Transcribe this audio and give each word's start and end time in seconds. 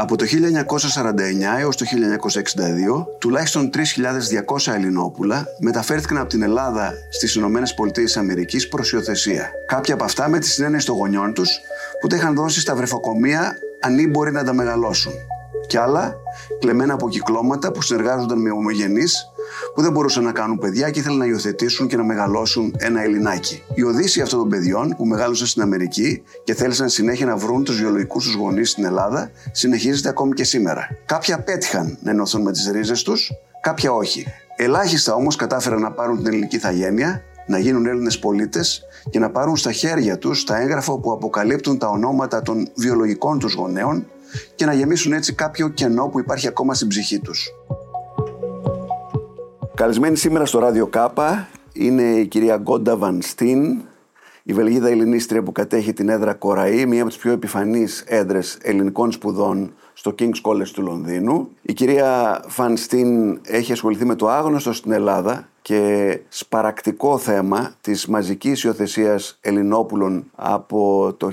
Από 0.00 0.16
το 0.16 0.24
1949 0.24 1.58
έως 1.58 1.76
το 1.76 1.84
1962, 3.04 3.06
τουλάχιστον 3.18 3.70
3.200 3.74 4.72
Ελληνόπουλα 4.72 5.46
μεταφέρθηκαν 5.58 6.18
από 6.18 6.28
την 6.28 6.42
Ελλάδα 6.42 6.92
στις 7.10 7.34
Ηνωμένες 7.34 7.74
Πολιτείες 7.74 8.16
Αμερικής 8.16 8.68
προς 8.68 8.92
υιοθεσία. 8.92 9.50
Κάποια 9.66 9.94
από 9.94 10.04
αυτά 10.04 10.28
με 10.28 10.38
τη 10.38 10.46
συνένεση 10.46 10.86
των 10.86 10.96
γονιών 10.96 11.34
τους 11.34 11.48
που 12.00 12.06
τα 12.06 12.16
είχαν 12.16 12.34
δώσει 12.34 12.60
στα 12.60 12.74
βρεφοκομεία 12.74 13.54
ανήμποροι 13.80 14.32
να 14.32 14.44
τα 14.44 14.52
μεγαλώσουν. 14.52 15.12
Κι 15.66 15.76
άλλα 15.76 16.14
κλεμμένα 16.60 16.94
από 16.94 17.08
κυκλώματα 17.08 17.72
που 17.72 17.82
συνεργάζονταν 17.82 18.40
με 18.40 18.50
ομογενείς 18.50 19.24
που 19.74 19.82
δεν 19.82 19.92
μπορούσαν 19.92 20.24
να 20.24 20.32
κάνουν 20.32 20.58
παιδιά 20.58 20.90
και 20.90 20.98
ήθελαν 20.98 21.18
να 21.18 21.26
υιοθετήσουν 21.26 21.86
και 21.86 21.96
να 21.96 22.04
μεγαλώσουν 22.04 22.74
ένα 22.78 23.02
Ελληνάκι. 23.02 23.62
Η 23.74 23.82
Οδύση 23.82 24.20
αυτών 24.20 24.38
των 24.38 24.48
παιδιών 24.48 24.94
που 24.96 25.06
μεγάλωσαν 25.06 25.46
στην 25.46 25.62
Αμερική 25.62 26.22
και 26.44 26.54
θέλησαν 26.54 26.88
συνέχεια 26.88 27.26
να 27.26 27.36
βρουν 27.36 27.64
τους 27.64 27.76
βιολογικούς 27.76 28.24
τους 28.24 28.34
γονείς 28.34 28.70
στην 28.70 28.84
Ελλάδα 28.84 29.30
συνεχίζεται 29.52 30.08
ακόμη 30.08 30.32
και 30.32 30.44
σήμερα. 30.44 30.88
Κάποια 31.06 31.42
πέτυχαν 31.42 31.98
να 32.02 32.10
ενωθούν 32.10 32.42
με 32.42 32.52
τις 32.52 32.70
ρίζες 32.70 33.02
τους, 33.02 33.32
κάποια 33.60 33.92
όχι. 33.92 34.26
Ελάχιστα 34.56 35.14
όμως 35.14 35.36
κατάφεραν 35.36 35.80
να 35.80 35.92
πάρουν 35.92 36.16
την 36.16 36.26
ελληνική 36.26 36.58
θαγένεια, 36.58 37.22
να 37.46 37.58
γίνουν 37.58 37.86
Έλληνες 37.86 38.18
πολίτες 38.18 38.82
και 39.10 39.18
να 39.18 39.30
πάρουν 39.30 39.56
στα 39.56 39.72
χέρια 39.72 40.18
τους 40.18 40.44
τα 40.44 40.60
έγγραφα 40.60 40.98
που 40.98 41.12
αποκαλύπτουν 41.12 41.78
τα 41.78 41.88
ονόματα 41.88 42.42
των 42.42 42.68
βιολογικών 42.74 43.38
τους 43.38 43.54
γονέων 43.54 44.06
και 44.54 44.64
να 44.64 44.72
γεμίσουν 44.72 45.12
έτσι 45.12 45.32
κάποιο 45.32 45.68
κενό 45.68 46.08
που 46.08 46.18
υπάρχει 46.18 46.48
ακόμα 46.48 46.74
στην 46.74 46.88
ψυχή 46.88 47.18
τους. 47.18 47.48
Καλεσμένη 49.78 50.16
σήμερα 50.16 50.44
στο 50.44 50.58
Ράδιο 50.58 50.86
Κάπα 50.86 51.48
είναι 51.72 52.02
η 52.02 52.26
κυρία 52.26 52.56
Γκόντα 52.56 52.96
Βανστίν, 52.96 53.80
η 54.42 54.52
Βελγίδα 54.52 54.88
Ελληνίστρια 54.88 55.42
που 55.42 55.52
κατέχει 55.52 55.92
την 55.92 56.08
έδρα 56.08 56.34
Κοραή, 56.34 56.86
μία 56.86 57.00
από 57.00 57.10
τις 57.10 57.18
πιο 57.18 57.32
επιφανείς 57.32 58.04
έδρες 58.06 58.58
ελληνικών 58.62 59.12
σπουδών 59.12 59.74
στο 59.92 60.14
King's 60.18 60.40
College 60.42 60.68
του 60.68 60.82
Λονδίνου. 60.82 61.48
Η 61.62 61.72
κυρία 61.72 62.40
Φανστίν 62.48 63.40
έχει 63.42 63.72
ασχοληθεί 63.72 64.04
με 64.04 64.14
το 64.14 64.28
άγνωστο 64.28 64.72
στην 64.72 64.92
Ελλάδα 64.92 65.48
και 65.62 66.20
σπαρακτικό 66.28 67.18
θέμα 67.18 67.74
της 67.80 68.06
μαζικής 68.06 68.62
υιοθεσίας 68.62 69.38
Ελληνόπουλων 69.40 70.30
από 70.34 71.14
το 71.16 71.30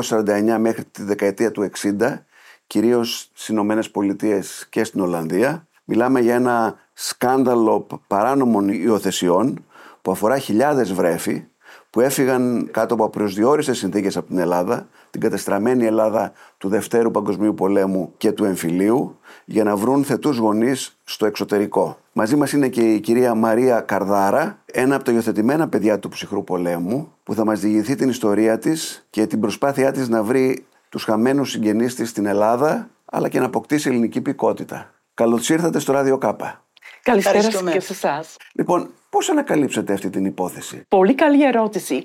1949 0.00 0.56
μέχρι 0.58 0.84
τη 0.84 1.02
δεκαετία 1.02 1.50
του 1.50 1.70
60, 1.82 2.18
κυρίως 2.66 3.30
στις 3.32 3.48
Ηνωμένες 3.48 3.90
Πολιτείες 3.90 4.66
και 4.70 4.84
στην 4.84 5.00
Ολλανδία. 5.00 5.65
Μιλάμε 5.88 6.20
για 6.20 6.34
ένα 6.34 6.74
σκάνδαλο 6.92 7.86
παράνομων 8.06 8.68
υιοθεσιών 8.68 9.64
που 10.02 10.10
αφορά 10.10 10.38
χιλιάδες 10.38 10.92
βρέφη 10.92 11.44
που 11.90 12.00
έφυγαν 12.00 12.68
κάτω 12.70 12.94
από 12.94 13.08
προσδιορίστες 13.08 13.78
συνθήκες 13.78 14.16
από 14.16 14.26
την 14.26 14.38
Ελλάδα, 14.38 14.88
την 15.10 15.20
κατεστραμμένη 15.20 15.86
Ελλάδα 15.86 16.32
του 16.58 16.68
Δευτέρου 16.68 17.10
Παγκοσμίου 17.10 17.54
Πολέμου 17.54 18.12
και 18.16 18.32
του 18.32 18.44
Εμφυλίου, 18.44 19.18
για 19.44 19.64
να 19.64 19.76
βρουν 19.76 20.04
θετούς 20.04 20.36
γονείς 20.36 20.98
στο 21.04 21.26
εξωτερικό. 21.26 21.98
Μαζί 22.12 22.36
μας 22.36 22.52
είναι 22.52 22.68
και 22.68 22.92
η 22.92 23.00
κυρία 23.00 23.34
Μαρία 23.34 23.80
Καρδάρα, 23.80 24.58
ένα 24.72 24.94
από 24.94 25.04
τα 25.04 25.12
υιοθετημένα 25.12 25.68
παιδιά 25.68 25.98
του 25.98 26.08
ψυχρού 26.08 26.44
πολέμου, 26.44 27.12
που 27.22 27.34
θα 27.34 27.44
μας 27.44 27.60
διηγηθεί 27.60 27.94
την 27.94 28.08
ιστορία 28.08 28.58
της 28.58 29.06
και 29.10 29.26
την 29.26 29.40
προσπάθειά 29.40 29.92
της 29.92 30.08
να 30.08 30.22
βρει 30.22 30.66
τους 30.88 31.04
χαμένους 31.04 31.50
συγγενείς 31.50 31.94
της 31.94 32.08
στην 32.08 32.26
Ελλάδα, 32.26 32.88
αλλά 33.04 33.28
και 33.28 33.38
να 33.38 33.44
αποκτήσει 33.46 33.88
ελληνική 33.88 34.20
πικότητα. 34.20 34.90
Καλώς 35.16 35.48
ήρθατε 35.48 35.78
στο 35.78 35.92
Ράδιο 35.92 36.18
Κάπα. 36.18 36.64
Καλησπέρα 37.02 37.72
και 37.72 37.80
σε 37.80 37.92
εσάς. 37.92 38.36
Λοιπόν, 38.52 38.90
πώς 39.10 39.28
ανακαλύψατε 39.28 39.92
αυτή 39.92 40.10
την 40.10 40.24
υπόθεση; 40.24 40.84
Πολύ 40.88 41.14
καλή 41.14 41.44
ερώτηση. 41.44 42.02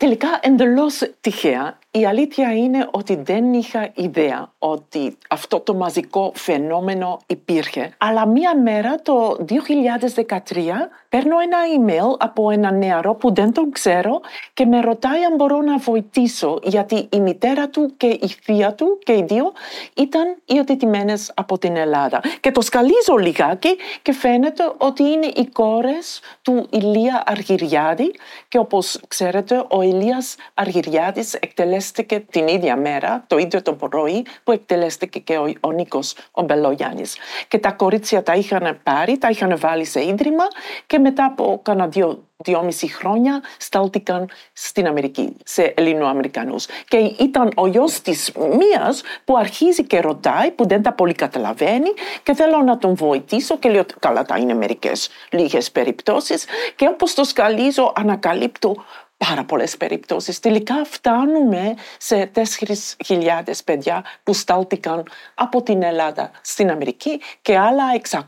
Τελικά 0.00 0.38
εντελώς 0.42 1.10
τυχαία 1.20 1.78
η 1.92 2.06
αλήθεια 2.06 2.52
είναι 2.52 2.88
ότι 2.90 3.16
δεν 3.22 3.52
είχα 3.52 3.90
ιδέα 3.94 4.52
ότι 4.58 5.16
αυτό 5.28 5.60
το 5.60 5.74
μαζικό 5.74 6.32
φαινόμενο 6.34 7.20
υπήρχε. 7.26 7.94
Αλλά 7.98 8.26
μία 8.26 8.58
μέρα 8.58 8.94
το 9.02 9.36
2013 9.48 9.56
παίρνω 11.08 11.36
ένα 11.38 11.58
email 11.76 12.16
από 12.18 12.50
ένα 12.50 12.70
νεαρό 12.70 13.14
που 13.14 13.34
δεν 13.34 13.52
τον 13.52 13.70
ξέρω 13.70 14.20
και 14.54 14.66
με 14.66 14.80
ρωτάει 14.80 15.24
αν 15.24 15.34
μπορώ 15.34 15.60
να 15.60 15.76
βοηθήσω 15.78 16.58
γιατί 16.62 17.08
η 17.12 17.20
μητέρα 17.20 17.68
του 17.68 17.94
και 17.96 18.06
η 18.06 18.28
θεία 18.42 18.74
του 18.74 18.98
και 19.02 19.12
οι 19.12 19.24
δύο 19.28 19.52
ήταν 19.96 20.36
υιοθετημένε 20.44 21.14
από 21.34 21.58
την 21.58 21.76
Ελλάδα. 21.76 22.20
Και 22.40 22.50
το 22.50 22.60
σκαλίζω 22.60 23.16
λιγάκι 23.18 23.76
και 24.02 24.12
φαίνεται 24.12 24.72
ότι 24.76 25.02
είναι 25.02 25.26
οι 25.26 25.46
κόρες 25.52 26.20
του 26.42 26.66
Ηλία 26.70 27.22
Αργυριάδη 27.26 28.14
και 28.48 28.58
όπως 28.58 29.00
ξέρετε 29.08 29.64
ο 29.68 29.82
Ηλίας 29.90 30.36
Αργυριάδης 30.54 31.34
εκτελέσει 31.34 31.58
εκτελέστηκε 31.70 32.24
την 32.30 32.48
ίδια 32.48 32.76
μέρα, 32.76 33.24
το 33.26 33.38
ίδιο 33.38 33.62
το 33.62 33.72
πρωί, 33.72 34.26
που 34.44 34.52
εκτελέστηκε 34.52 35.18
και 35.18 35.36
ο, 35.36 35.52
ο 35.60 35.72
Νίκος 35.72 36.14
ο 36.30 36.42
Μπελόγιάννης. 36.42 37.16
Και 37.48 37.58
τα 37.58 37.72
κορίτσια 37.72 38.22
τα 38.22 38.34
είχαν 38.34 38.80
πάρει, 38.82 39.18
τα 39.18 39.28
είχαν 39.28 39.58
βάλει 39.58 39.84
σε 39.84 40.04
ίδρυμα 40.04 40.44
και 40.86 40.98
μετά 40.98 41.24
από 41.24 41.60
κάνα 41.62 41.86
δύο 41.86 42.24
δυόμιση 42.44 42.86
χρόνια 42.86 43.42
στάλτηκαν 43.58 44.28
στην 44.52 44.86
Αμερική, 44.86 45.36
σε 45.44 45.72
Ελληνοαμερικανούς. 45.76 46.66
Και 46.88 46.96
ήταν 46.96 47.50
ο 47.56 47.66
γιος 47.66 48.00
της 48.00 48.32
μίας 48.32 49.02
που 49.24 49.36
αρχίζει 49.36 49.84
και 49.84 50.00
ρωτάει, 50.00 50.50
που 50.50 50.66
δεν 50.66 50.82
τα 50.82 50.92
πολύ 50.92 51.12
καταλαβαίνει 51.12 51.90
και 52.22 52.34
θέλω 52.34 52.62
να 52.62 52.78
τον 52.78 52.94
βοηθήσω 52.94 53.58
και 53.58 53.68
λέω 53.68 53.84
καλά 53.98 54.24
τα 54.24 54.36
είναι 54.36 54.54
μερικές 54.54 55.08
λίγες 55.30 55.70
περιπτώσεις 55.70 56.44
και 56.76 56.88
όπως 56.92 57.14
το 57.14 57.24
σκαλίζω 57.24 57.92
ανακαλύπτω 57.96 58.84
πάρα 59.26 59.44
πολλές 59.44 59.76
περιπτώσεις. 59.76 60.40
Τελικά 60.40 60.84
φτάνουμε 60.84 61.74
σε 61.98 62.30
4.000 62.34 62.44
παιδιά 63.64 64.04
που 64.22 64.32
στάλτηκαν 64.32 65.02
από 65.34 65.62
την 65.62 65.82
Ελλάδα 65.82 66.30
στην 66.42 66.70
Αμερική 66.70 67.20
και 67.42 67.58
άλλα 67.58 67.84
600 68.10 68.18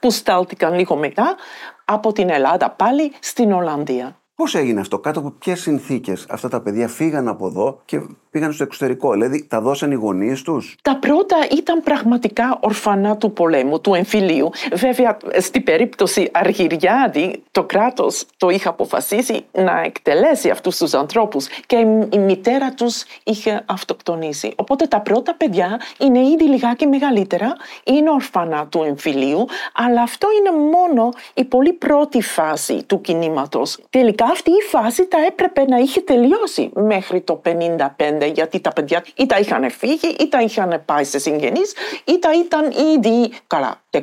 που 0.00 0.10
στάλτηκαν 0.10 0.74
λίγο 0.74 0.96
μετά 0.96 1.36
από 1.84 2.12
την 2.12 2.30
Ελλάδα 2.30 2.70
πάλι 2.70 3.12
στην 3.20 3.52
Ολλανδία. 3.52 4.16
Πώς 4.34 4.54
έγινε 4.54 4.80
αυτό, 4.80 4.98
κάτω 4.98 5.18
από 5.18 5.30
ποιες 5.30 5.60
συνθήκες 5.60 6.26
αυτά 6.28 6.48
τα 6.48 6.60
παιδιά 6.62 6.88
φύγαν 6.88 7.28
από 7.28 7.46
εδώ 7.46 7.80
και 7.84 8.00
πήγαν 8.32 8.52
στο 8.52 8.62
εξωτερικό. 8.62 9.12
Δηλαδή, 9.12 9.46
τα 9.48 9.60
δώσαν 9.60 9.90
οι 9.90 9.94
γονείς 9.94 10.42
τους; 10.42 10.76
Τα 10.82 10.96
πρώτα 10.96 11.36
ήταν 11.50 11.82
πραγματικά 11.82 12.58
ορφανά 12.60 13.16
του 13.16 13.32
πολέμου, 13.32 13.80
του 13.80 13.94
εμφυλίου. 13.94 14.50
Βέβαια, 14.72 15.16
στην 15.38 15.64
περίπτωση 15.64 16.28
Αργυριάδη, 16.32 17.42
το 17.50 17.64
κράτος 17.64 18.24
το 18.36 18.48
είχε 18.48 18.68
αποφασίσει 18.68 19.44
να 19.52 19.80
εκτελέσει 19.80 20.50
αυτούς 20.50 20.76
τους 20.76 20.94
ανθρώπους 20.94 21.46
και 21.66 21.76
η 22.12 22.18
μητέρα 22.18 22.74
τους 22.74 23.04
είχε 23.24 23.64
αυτοκτονήσει. 23.66 24.52
Οπότε 24.56 24.86
τα 24.86 25.00
πρώτα 25.00 25.34
παιδιά 25.34 25.80
είναι 25.98 26.18
ήδη 26.18 26.44
λιγάκι 26.44 26.86
μεγαλύτερα, 26.86 27.56
είναι 27.84 28.10
ορφανά 28.10 28.66
του 28.66 28.82
εμφυλίου, 28.82 29.46
αλλά 29.74 30.02
αυτό 30.02 30.28
είναι 30.38 30.50
μόνο 30.50 31.08
η 31.34 31.44
πολύ 31.44 31.72
πρώτη 31.72 32.22
φάση 32.22 32.84
του 32.86 33.00
κινήματος. 33.00 33.78
Τελικά 33.90 34.24
αυτή 34.24 34.50
η 34.50 34.62
φάση 34.68 35.06
τα 35.06 35.18
έπρεπε 35.26 35.64
να 35.64 35.76
είχε 35.76 36.00
τελειώσει 36.00 36.70
μέχρι 36.74 37.20
το 37.20 37.40
55 37.44 38.21
γιατί 38.26 38.60
τα 38.60 38.72
παιδιά 38.72 39.04
ή 39.16 39.26
τα 39.26 39.38
είχαν 39.38 39.70
φύγει 39.70 40.16
ή 40.20 40.28
τα 40.28 40.40
είχαν 40.40 40.82
πάει 40.84 41.04
σε 41.04 41.18
συγγενείς 41.18 41.74
ή 42.04 42.18
τα 42.18 42.30
ήταν 42.32 42.70
ήδη 42.94 43.32
καλά 43.46 43.80
16-18 43.90 44.00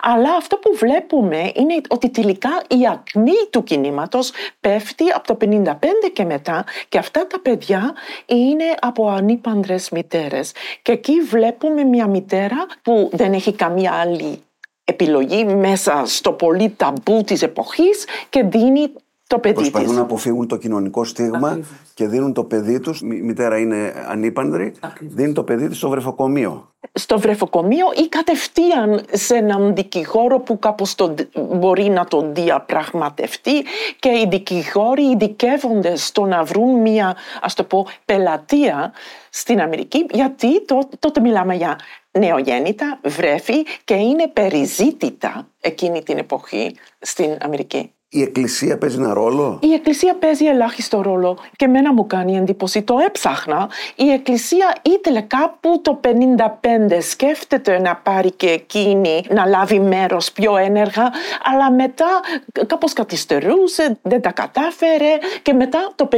αλλά 0.00 0.34
αυτό 0.36 0.56
που 0.56 0.76
βλέπουμε 0.76 1.52
είναι 1.54 1.80
ότι 1.88 2.10
τελικά 2.10 2.62
η 2.68 2.88
ακμή 2.92 3.46
του 3.50 3.62
κινήματος 3.62 4.32
πέφτει 4.60 5.04
από 5.14 5.26
το 5.26 5.46
55 5.64 5.74
και 6.12 6.24
μετά 6.24 6.64
και 6.88 6.98
αυτά 6.98 7.26
τα 7.26 7.40
παιδιά 7.40 7.94
είναι 8.26 8.64
από 8.80 9.08
ανήπαντρες 9.08 9.90
μητέρες. 9.90 10.52
Και 10.82 10.92
εκεί 10.92 11.20
βλέπουμε 11.20 11.84
μια 11.84 12.06
μητέρα 12.06 12.66
που 12.82 13.10
δεν 13.12 13.32
έχει 13.32 13.52
καμία 13.52 13.92
άλλη 13.92 14.42
επιλογή 14.84 15.44
μέσα 15.44 16.02
στο 16.06 16.32
πολύ 16.32 16.74
ταμπού 16.76 17.22
της 17.24 17.42
εποχής 17.42 18.04
και 18.28 18.42
δίνει 18.42 18.92
το 19.30 19.38
παιδί 19.38 19.54
Προσπαθούν 19.54 19.88
της. 19.88 19.96
να 19.96 20.02
αποφύγουν 20.02 20.46
το 20.46 20.56
κοινωνικό 20.56 21.04
στίγμα 21.04 21.60
και 21.94 22.06
δίνουν 22.06 22.32
το 22.32 22.44
παιδί 22.44 22.80
τους, 22.80 23.00
η 23.00 23.04
μητέρα 23.04 23.58
είναι 23.58 23.92
ανήπανδρη, 24.08 24.74
δίνει 25.00 25.32
το 25.32 25.42
παιδί 25.42 25.68
της 25.68 25.76
στο 25.76 25.88
βρεφοκομείο. 25.88 26.72
Στο 26.92 27.18
βρεφοκομείο 27.18 27.86
ή 27.96 28.08
κατευθείαν 28.08 29.04
σε 29.10 29.34
έναν 29.34 29.74
δικηγόρο 29.74 30.38
που 30.40 30.58
κάπως 30.58 30.94
το, 30.94 31.14
μπορεί 31.34 31.88
να 31.88 32.04
τον 32.04 32.34
διαπραγματευτεί 32.34 33.64
και 33.98 34.08
οι 34.08 34.26
δικηγόροι 34.30 35.02
ειδικεύονται 35.02 35.96
στο 35.96 36.24
να 36.24 36.44
βρουν 36.44 36.80
μια, 36.80 37.16
ας 37.40 37.54
το 37.54 37.64
πω, 37.64 37.86
πελατεία 38.04 38.92
στην 39.30 39.60
Αμερική 39.60 40.06
γιατί 40.12 40.64
τότε 40.98 41.20
μιλάμε 41.20 41.54
για 41.54 41.78
νεογέννητα, 42.18 43.00
βρέφη 43.04 43.62
και 43.84 43.94
είναι 43.94 44.28
περιζήτητα 44.28 45.48
εκείνη 45.60 46.02
την 46.02 46.18
εποχή 46.18 46.76
στην 47.00 47.36
Αμερική. 47.40 47.92
Η 48.12 48.22
Εκκλησία 48.22 48.78
παίζει 48.78 48.96
ένα 48.96 49.14
ρόλο; 49.14 49.58
Η 49.62 49.72
Εκκλησία 49.72 50.14
παίζει 50.14 50.44
ελάχιστο 50.44 51.02
ρόλο 51.02 51.38
και 51.56 51.64
εμένα 51.64 51.92
μου 51.92 52.06
κάνει 52.06 52.36
εντύπωση. 52.36 52.82
Το 52.82 52.96
έψαχνα. 53.06 53.70
Η 53.96 54.10
Εκκλησία 54.10 54.76
ήθελε 54.82 55.20
κάπου 55.20 55.80
το 55.82 56.00
55 56.04 56.98
σκέφτεται 57.00 57.78
να 57.78 57.96
πάρει 57.96 58.30
και 58.30 58.48
εκείνη 58.48 59.24
να 59.28 59.46
λάβει 59.46 59.80
μέρος 59.80 60.32
πιο 60.32 60.56
ένεργα 60.56 61.12
αλλά 61.44 61.72
μετά 61.72 62.20
κάπως 62.66 62.92
καθυστερούσε, 62.92 63.98
δεν 64.02 64.20
τα 64.20 64.32
κατάφερε 64.32 65.18
και 65.42 65.52
μετά 65.52 65.92
το 65.94 66.08
59 66.12 66.16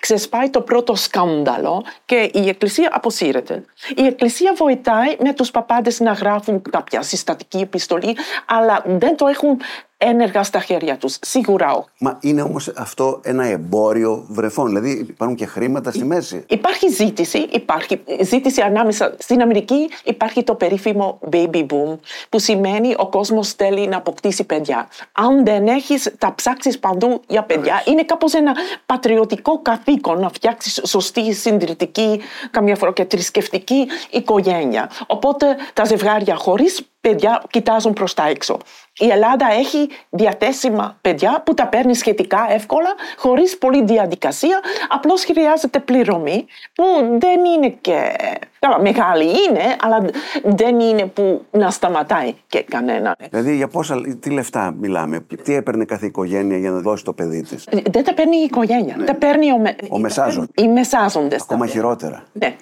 ξεσπάει 0.00 0.50
το 0.50 0.60
πρώτο 0.60 0.94
σκάνδαλο 0.94 1.84
και 2.04 2.30
η 2.32 2.48
Εκκλησία 2.48 2.90
αποσύρεται. 2.92 3.64
Η 3.96 4.06
Εκκλησία 4.06 4.52
βοηθάει 4.56 5.16
με 5.22 5.32
τους 5.32 5.50
παπάντες 5.50 6.00
να 6.00 6.12
γράφουν 6.12 6.62
κάποια 6.70 7.02
συστατική 7.02 7.58
επιστολή 7.58 8.16
αλλά 8.46 8.82
δεν 8.86 9.16
το 9.16 9.26
έχουν 9.26 9.60
ένεργα 10.08 10.42
στα 10.42 10.60
χέρια 10.60 10.96
τους. 10.96 11.18
Σίγουρα 11.20 11.72
όχι. 11.72 11.88
Μα 11.98 12.18
είναι 12.20 12.42
όμως 12.42 12.72
αυτό 12.76 13.20
ένα 13.22 13.44
εμπόριο 13.44 14.24
βρεφών. 14.28 14.66
Δηλαδή 14.66 15.06
υπάρχουν 15.08 15.36
και 15.36 15.46
χρήματα 15.46 15.90
στη 15.90 16.04
μέση. 16.04 16.44
Υπάρχει 16.48 16.88
ζήτηση, 16.88 17.38
υπάρχει 17.38 18.00
ζήτηση 18.22 18.60
ανάμεσα. 18.60 19.14
Στην 19.18 19.42
Αμερική 19.42 19.88
υπάρχει 20.04 20.42
το 20.42 20.54
περίφημο 20.54 21.18
baby 21.32 21.66
boom, 21.66 21.98
που 22.28 22.38
σημαίνει 22.38 22.94
ο 22.96 23.08
κόσμος 23.08 23.52
θέλει 23.52 23.88
να 23.88 23.96
αποκτήσει 23.96 24.44
παιδιά. 24.44 24.88
Αν 25.12 25.44
δεν 25.44 25.66
έχεις, 25.66 26.14
τα 26.18 26.34
ψάξεις 26.34 26.78
παντού 26.78 27.20
για 27.28 27.42
παιδιά. 27.42 27.82
Είναι 27.86 28.04
κάπως 28.04 28.34
ένα 28.34 28.54
πατριωτικό 28.86 29.62
καθήκον 29.62 30.20
να 30.20 30.28
φτιάξεις 30.28 30.80
σωστή, 30.84 31.32
συντηρητική, 31.32 32.20
καμιά 32.50 32.76
φορά 32.76 32.92
και 32.92 33.04
θρησκευτική 33.04 33.86
οικογένεια. 34.10 34.90
Οπότε 35.06 35.46
τα 35.72 35.84
ζευγάρια 35.84 36.36
χωρίς 36.36 36.86
παιδιά 37.00 37.42
κοιτάζουν 37.50 37.92
προς 37.92 38.14
τα 38.14 38.28
έξω. 38.28 38.58
Η 38.98 39.08
Ελλάδα 39.10 39.46
έχει 39.58 39.88
διαθέσιμα 40.10 40.98
παιδιά 41.00 41.42
που 41.44 41.54
τα 41.54 41.66
παίρνει 41.66 41.94
σχετικά 41.94 42.46
εύκολα, 42.50 42.94
χωρίς 43.16 43.58
πολλή 43.58 43.84
διαδικασία, 43.84 44.60
απλώς 44.88 45.24
χρειάζεται 45.24 45.78
πληρωμή 45.78 46.46
που 46.74 46.84
δεν 47.18 47.44
είναι 47.44 47.68
και... 47.80 48.16
Καλά, 48.58 48.80
μεγάλη 48.80 49.24
είναι, 49.24 49.76
αλλά 49.80 50.04
δεν 50.44 50.80
είναι 50.80 51.06
που 51.06 51.44
να 51.50 51.70
σταματάει 51.70 52.34
και 52.48 52.62
κανένα. 52.62 53.16
Δηλαδή 53.30 53.56
για 53.56 53.68
πόσα, 53.68 54.00
τι 54.20 54.30
λεφτά 54.30 54.74
μιλάμε, 54.78 55.26
τι 55.42 55.54
έπαιρνε 55.54 55.84
κάθε 55.84 56.06
οικογένεια 56.06 56.58
για 56.58 56.70
να 56.70 56.78
δώσει 56.80 57.04
το 57.04 57.12
παιδί 57.12 57.42
της; 57.42 57.68
Δεν 57.90 58.04
τα 58.04 58.14
παίρνει 58.14 58.36
η 58.36 58.42
οικογένεια, 58.42 59.04
τα 59.04 59.14
παίρνει 59.14 59.52
ο, 59.52 59.58
με... 59.58 59.76
Ο 59.88 59.98
μεσάζον. 59.98 60.48
οι 60.54 60.68
μεσάζοντες. 60.68 61.38
τα 61.38 61.44
Ακόμα 61.44 61.64
παίρνουν. 61.64 61.68
χειρότερα. 61.68 62.22
Ναι. 62.32 62.56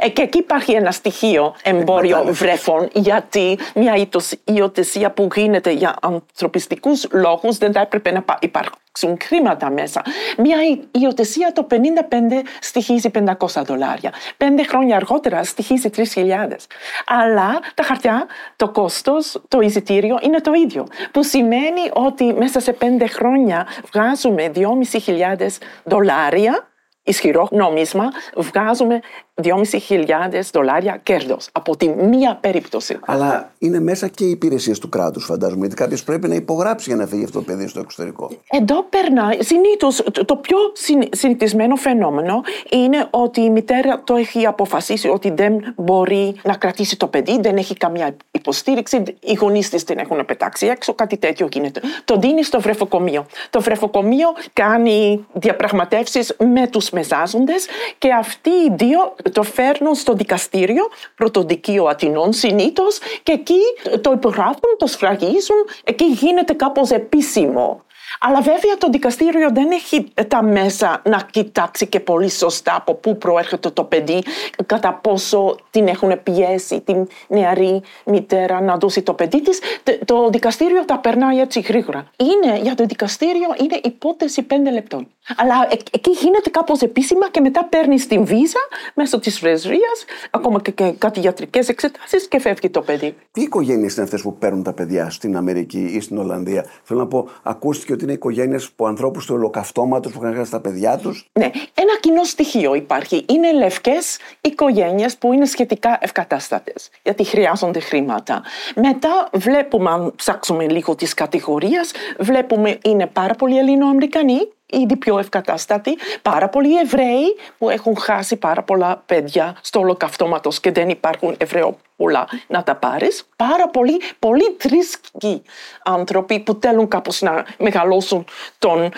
Ε, 0.00 0.08
και 0.08 0.22
εκεί 0.22 0.38
υπάρχει 0.38 0.72
ένα 0.72 0.90
στοιχείο 0.90 1.54
εμπόριο 1.62 2.08
Εκμετάλλευση. 2.10 2.44
βρέφων, 2.44 2.88
γιατί 2.92 3.58
μια 3.74 3.94
ήτος- 3.96 4.34
υιοθεσία 4.44 5.10
που 5.10 5.28
γίνεται 5.34 5.70
για 5.70 5.94
ανθρωπιστικούς 6.02 7.06
λόγους 7.12 7.58
δεν 7.58 7.72
θα 7.72 7.80
έπρεπε 7.80 8.10
να 8.10 8.22
πα- 8.22 8.38
υπάρξουν 8.40 9.16
χρήματα 9.22 9.70
μέσα. 9.70 10.02
Μια 10.38 10.56
υ- 10.70 10.82
υιοθεσία 11.02 11.52
το 11.52 11.62
55 11.64 12.42
στοιχίζει 12.60 13.10
500 13.10 13.62
δολάρια. 13.62 14.12
Πέντε 14.36 14.62
χρόνια 14.62 14.96
αργότερα 14.96 15.44
στοιχίζει 15.44 15.90
3.000. 15.90 16.66
Αλλά 17.06 17.60
τα 17.74 17.82
χαρτιά, 17.82 18.26
το 18.56 18.68
κόστος, 18.68 19.42
το 19.48 19.60
εισιτήριο 19.60 20.18
είναι 20.22 20.40
το 20.40 20.52
ίδιο. 20.52 20.86
Που 21.12 21.22
σημαίνει 21.22 21.90
ότι 21.92 22.24
μέσα 22.34 22.60
σε 22.60 22.72
πέντε 22.72 23.06
χρόνια 23.06 23.66
βγάζουμε 23.92 24.48
2.500 24.48 25.58
δολάρια 25.84 26.66
ισχυρό 27.04 27.48
νόμισμα, 27.50 28.08
βγάζουμε 28.36 29.00
2.500 29.42 30.40
δολάρια 30.52 31.00
κέρδος 31.02 31.48
από 31.52 31.76
τη 31.76 31.88
μία 31.88 32.38
περίπτωση. 32.40 32.98
Αλλά 33.06 33.52
είναι 33.58 33.80
μέσα 33.80 34.08
και 34.08 34.24
οι 34.24 34.30
υπηρεσίες 34.30 34.78
του 34.78 34.88
κράτους, 34.88 35.24
φαντάζομαι. 35.24 35.60
Γιατί 35.60 35.74
κάποιος 35.74 36.04
πρέπει 36.04 36.28
να 36.28 36.34
υπογράψει 36.34 36.88
για 36.90 36.98
να 36.98 37.06
φύγει 37.06 37.24
αυτό 37.24 37.38
το 37.38 37.44
παιδί 37.44 37.66
στο 37.68 37.80
εξωτερικό. 37.80 38.30
Εδώ 38.50 38.82
περνάει, 38.82 39.42
συνήθως 39.42 40.02
το- 40.12 40.24
το 40.24 40.36
πιο 40.36 40.56
συν- 40.72 41.14
συνηθισμένο 41.14 41.76
φαινόμενο 41.76 42.40
είναι 42.70 43.06
ότι 43.10 43.40
η 43.40 43.50
μητέρα 43.50 44.02
το 44.04 44.14
έχει 44.14 44.46
αποφασίσει 44.46 45.08
ότι 45.08 45.30
δεν 45.30 45.74
μπορεί 45.76 46.34
να 46.44 46.56
κρατήσει 46.56 46.96
το 46.96 47.06
παιδί, 47.06 47.38
δεν 47.40 47.56
έχει 47.56 47.74
καμιά 47.76 48.16
υποστήριξη, 48.30 49.02
οι 49.20 49.32
γονείς 49.34 49.68
της 49.70 49.84
την 49.84 49.98
έχουν 49.98 50.24
πετάξει 50.26 50.66
έξω, 50.66 50.94
κάτι 50.94 51.16
τέτοιο 51.16 51.48
γίνεται. 51.52 51.80
Το 52.04 52.16
δίνει 52.16 52.44
στο 52.44 52.60
βρεφοκομείο. 52.60 53.26
Το 53.50 53.60
βρεφοκομείο 53.60 54.28
κάνει 54.52 55.26
διαπραγματεύσεις 55.32 56.36
με 56.38 56.66
τους 56.66 56.90
μεσάζοντες 56.90 57.66
και 57.98 58.12
αυτοί 58.12 58.50
οι 58.50 58.72
δύο 58.74 59.14
το 59.32 59.42
φέρνουν 59.42 59.94
στο 59.94 60.12
δικαστήριο, 60.12 60.88
πρωτοδικείο 61.14 61.84
Αττινών 61.84 62.32
συνήθως 62.32 62.98
και 63.22 63.32
εκεί 63.32 63.60
το 64.00 64.12
υπογράφουν, 64.12 64.76
το 64.78 64.86
σφραγίζουν, 64.86 65.66
εκεί 65.84 66.04
γίνεται 66.04 66.52
κάπως 66.52 66.90
επίσημο. 66.90 67.82
Αλλά 68.24 68.40
βέβαια 68.40 68.76
το 68.78 68.88
δικαστήριο 68.90 69.48
δεν 69.52 69.70
έχει 69.70 70.06
τα 70.28 70.42
μέσα 70.42 71.02
να 71.04 71.22
κοιτάξει 71.30 71.86
και 71.86 72.00
πολύ 72.00 72.30
σωστά 72.30 72.74
από 72.76 72.94
πού 72.94 73.18
προέρχεται 73.18 73.70
το 73.70 73.84
παιδί, 73.84 74.22
κατά 74.66 74.92
πόσο 75.02 75.56
την 75.70 75.86
έχουν 75.88 76.22
πιέσει 76.22 76.80
την 76.80 77.06
νεαρή 77.28 77.82
μητέρα 78.06 78.60
να 78.60 78.76
δώσει 78.76 79.02
το 79.02 79.14
παιδί 79.14 79.42
της. 79.42 79.60
Τε- 79.82 80.04
Το 80.04 80.28
δικαστήριο 80.30 80.84
τα 80.84 80.98
περνάει 80.98 81.40
έτσι 81.40 81.60
γρήγορα. 81.60 82.10
Είναι, 82.16 82.58
για 82.58 82.74
το 82.74 82.84
δικαστήριο 82.86 83.48
είναι 83.60 83.80
υπόθεση 83.84 84.42
πέντε 84.42 84.70
λεπτών. 84.70 85.06
Αλλά 85.36 85.54
ε- 85.70 85.76
εκεί 85.92 86.10
γίνεται 86.10 86.50
κάπως 86.50 86.80
επίσημα 86.80 87.30
και 87.30 87.40
μετά 87.40 87.64
παίρνει 87.64 87.96
την 88.00 88.24
βίζα 88.24 88.60
μέσω 88.94 89.18
της 89.18 89.38
πρεσβείας, 89.40 90.04
ακόμα 90.30 90.60
και, 90.60 90.70
και 90.70 90.92
κάτι 90.98 91.20
ιατρικές 91.20 91.68
εξετάσεις 91.68 92.28
και 92.28 92.38
φεύγει 92.40 92.70
το 92.70 92.80
παιδί. 92.80 93.14
Τι 93.32 93.40
οικογένειες 93.40 93.94
είναι 93.94 94.04
αυτές 94.04 94.22
που 94.22 94.36
παίρνουν 94.36 94.62
τα 94.62 94.72
παιδιά 94.72 95.10
στην 95.10 95.36
Αμερική 95.36 95.90
ή 95.94 96.00
στην 96.00 96.18
Ολλανδία; 96.18 96.66
Θέλω 96.82 97.00
να 97.00 97.06
πω, 97.06 97.28
ακούστηκε 97.42 97.92
ότι 97.92 98.04
είναι 98.04 98.11
οικογένειες 98.12 98.70
που 98.70 98.86
ανθρώπους 98.86 99.26
του 99.26 99.34
ολοκαυτώματος 99.34 100.12
που 100.12 100.22
είχαν 100.22 100.34
χάσει 100.34 100.50
τα 100.50 100.60
παιδιά 100.60 100.98
τους. 100.98 101.30
Ναι, 101.32 101.50
ένα 101.74 101.98
κοινό 102.00 102.24
στοιχείο 102.24 102.74
υπάρχει. 102.74 103.24
Είναι 103.28 103.52
λευκές 103.52 104.18
οικογένειες 104.40 105.16
που 105.16 105.32
είναι 105.32 105.44
σχετικά 105.44 105.98
ευκατάστατες, 106.00 106.90
γιατί 107.02 107.24
χρειάζονται 107.24 107.80
χρήματα. 107.80 108.42
Μετά 108.74 109.28
βλέπουμε, 109.32 109.90
αν 109.90 110.12
ψάξουμε 110.16 110.68
λίγο 110.68 110.94
τις 110.94 111.14
κατηγορίες, 111.14 111.92
βλέπουμε 112.18 112.78
είναι 112.84 113.06
πάρα 113.06 113.34
πολλοί 113.34 113.58
Ελληνοαμερικανοί, 113.58 114.38
ήδη 114.72 114.96
πιο 114.96 115.18
ευκατάστατοι, 115.18 115.98
πάρα 116.22 116.48
πολλοί 116.48 116.78
Εβραίοι 116.78 117.36
που 117.58 117.70
έχουν 117.70 117.96
χάσει 117.96 118.36
πάρα 118.36 118.62
πολλά 118.62 119.02
παιδιά 119.06 119.56
στο 119.60 119.80
ολοκαυτώματος 119.80 120.60
και 120.60 120.72
δεν 120.72 120.88
υπάρχουν 120.88 121.34
Εβραιόπουλα 121.38 122.28
να 122.46 122.62
τα 122.62 122.76
πάρεις. 122.76 123.28
Πάρα 123.36 123.68
πολλοί, 123.68 124.00
πολλοί 124.18 124.56
θρήσκοι 124.58 125.42
άνθρωποι 125.84 126.40
που 126.40 126.58
θέλουν 126.60 126.88
κάπως 126.88 127.20
να 127.20 127.44
μεγαλώσουν 127.58 128.24
τον 128.58 128.84
α, 128.84 128.90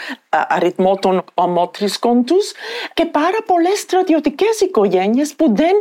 αριθμό 0.48 0.96
των 0.96 1.24
ομότρισκων 1.34 2.24
τους 2.24 2.52
και 2.94 3.04
πάρα 3.06 3.38
πολλές 3.46 3.78
στρατιωτικές 3.78 4.60
οικογένειες 4.60 5.34
που 5.34 5.54
δεν 5.54 5.72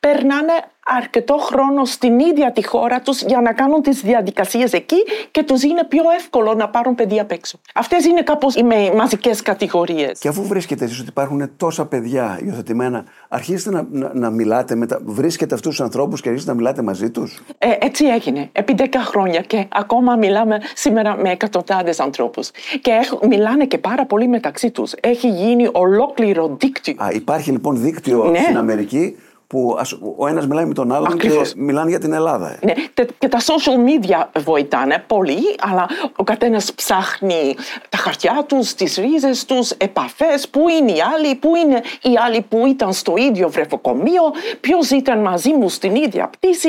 περνάνε 0.00 0.52
αρκετό 0.86 1.36
χρόνο 1.38 1.84
στην 1.84 2.18
ίδια 2.18 2.52
τη 2.52 2.66
χώρα 2.66 3.00
τους 3.00 3.22
για 3.22 3.40
να 3.40 3.52
κάνουν 3.52 3.82
τις 3.82 4.00
διαδικασίες 4.00 4.72
εκεί 4.72 4.96
και 5.30 5.42
τους 5.42 5.62
είναι 5.62 5.84
πιο 5.84 6.02
εύκολο 6.18 6.54
να 6.54 6.68
πάρουν 6.68 6.94
παιδιά 6.94 7.22
απ' 7.22 7.30
έξω. 7.32 7.58
Αυτές 7.74 8.04
είναι 8.04 8.22
κάπως 8.22 8.54
οι 8.54 8.62
με- 8.62 8.92
μαζικές 8.96 9.42
κατηγορίες. 9.42 10.18
Και 10.18 10.28
αφού 10.28 10.42
βρίσκετε 10.46 10.84
εσείς 10.84 10.98
ότι 11.00 11.08
υπάρχουν 11.08 11.50
τόσα 11.56 11.86
παιδιά 11.86 12.40
υιοθετημένα, 12.46 13.04
αρχίζετε 13.28 13.70
να, 13.70 13.86
να, 13.90 14.10
να 14.14 14.30
μιλάτε, 14.30 14.74
με 14.74 14.86
τα, 14.86 15.00
βρίσκετε 15.04 15.54
αυτούς 15.54 15.70
τους 15.76 15.80
ανθρώπους 15.84 16.20
και 16.20 16.28
αρχίζετε 16.28 16.50
να 16.52 16.56
μιλάτε 16.56 16.82
μαζί 16.82 17.10
τους; 17.10 17.40
Ε, 17.58 17.68
έτσι 17.80 18.04
έγινε 18.06 18.48
επί 18.52 18.74
10 18.78 18.84
χρόνια 18.98 19.40
και 19.40 19.66
ακόμα 19.72 20.16
μιλάμε 20.16 20.58
σήμερα 20.74 21.16
με 21.16 21.30
εκατοντάδες 21.30 22.00
ανθρώπους. 22.00 22.50
Και 22.80 22.90
έχ- 22.90 23.26
μιλάνε 23.26 23.64
και 23.66 23.78
πάρα 23.78 24.06
πολύ 24.06 24.28
μεταξύ 24.28 24.70
τους. 24.70 24.92
Έχει 25.00 25.28
γίνει 25.28 25.68
ολόκληρο 25.72 26.56
δίκτυο. 26.60 26.94
Α, 26.98 27.08
υπάρχει 27.12 27.50
λοιπόν 27.50 27.80
δίκτυο 27.82 28.24
Ναι. 28.24 28.38
στην 28.38 28.56
Αμερική 28.56 29.16
που 29.52 29.76
ας- 29.78 29.98
ο 30.16 30.26
ένας 30.26 30.46
μιλάει 30.46 30.64
με 30.64 30.74
τον 30.74 30.92
άλλον 30.92 31.12
Ακριβώς. 31.12 31.52
και 31.52 31.60
μιλάνε 31.60 31.90
για 31.90 31.98
την 31.98 32.12
Ελλάδα. 32.12 32.58
Ναι, 32.62 32.72
τε- 32.94 33.10
και 33.18 33.28
τα 33.28 33.38
social 33.38 34.04
media 34.04 34.26
βοηθάνε 34.42 35.04
πολύ, 35.06 35.38
αλλά 35.60 35.86
ο 36.16 36.24
καθένας 36.24 36.74
ψάχνει 36.74 37.54
τα 37.88 37.96
χαρτιά 37.96 38.44
τους, 38.48 38.74
τις 38.74 38.96
ρίζες 38.96 39.44
τους, 39.44 39.70
επαφές, 39.70 40.48
πού 40.48 40.68
είναι 40.68 40.92
οι 40.92 41.00
άλλοι, 41.14 41.34
πού 41.34 41.56
είναι 41.56 41.82
οι 42.02 42.16
άλλοι 42.24 42.40
που 42.48 42.66
ήταν 42.66 42.92
στο 42.92 43.14
ίδιο 43.16 43.48
βρεφοκομείο, 43.50 44.22
ποιος 44.60 44.90
ήταν 44.90 45.18
μαζί 45.20 45.52
μου 45.52 45.68
στην 45.68 45.94
ίδια 45.94 46.28
πτήση. 46.28 46.68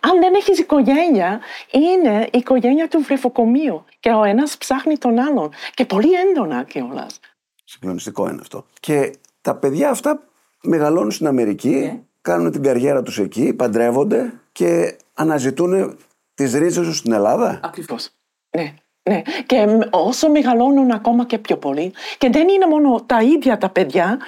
Αν 0.00 0.20
δεν 0.20 0.34
έχεις 0.34 0.58
οικογένεια, 0.58 1.40
είναι 1.70 2.22
η 2.32 2.38
οικογένεια 2.38 2.88
του 2.88 3.00
βρεφοκομείου 3.00 3.84
και 4.00 4.10
ο 4.10 4.24
ένας 4.24 4.56
ψάχνει 4.58 4.98
τον 4.98 5.18
άλλον 5.18 5.50
και 5.74 5.84
πολύ 5.84 6.08
έντονα 6.28 6.62
κιόλας. 6.62 7.20
Συγκλονιστικό 7.64 8.28
είναι 8.28 8.38
αυτό. 8.40 8.64
Και 8.80 9.12
τα 9.40 9.54
παιδιά 9.54 9.90
αυτά 9.90 10.22
μεγαλώνουν 10.62 11.10
στην 11.10 11.26
Αμερική, 11.26 12.00
κάνουν 12.20 12.50
την 12.50 12.62
καριέρα 12.62 13.02
τους 13.02 13.18
εκεί, 13.18 13.54
παντρεύονται 13.54 14.32
και 14.52 14.96
αναζητούν 15.14 15.98
τις 16.34 16.54
ρίζες 16.54 16.86
τους 16.86 16.96
στην 16.96 17.12
Ελλάδα. 17.12 17.60
Ακριβώς. 17.62 18.10
Ναι. 18.56 18.74
Ναι. 19.02 19.22
Και 19.46 19.66
μ, 19.66 19.80
όσο 19.90 20.30
μεγαλώνουν 20.30 20.90
ακόμα 20.90 21.26
και 21.26 21.38
πιο 21.38 21.56
πολύ, 21.56 21.92
και 22.18 22.30
δεν 22.30 22.48
είναι 22.48 22.66
μόνο 22.66 23.02
τα 23.06 23.22
ίδια 23.22 23.58
τα 23.58 23.68
παιδιά, 23.68 24.18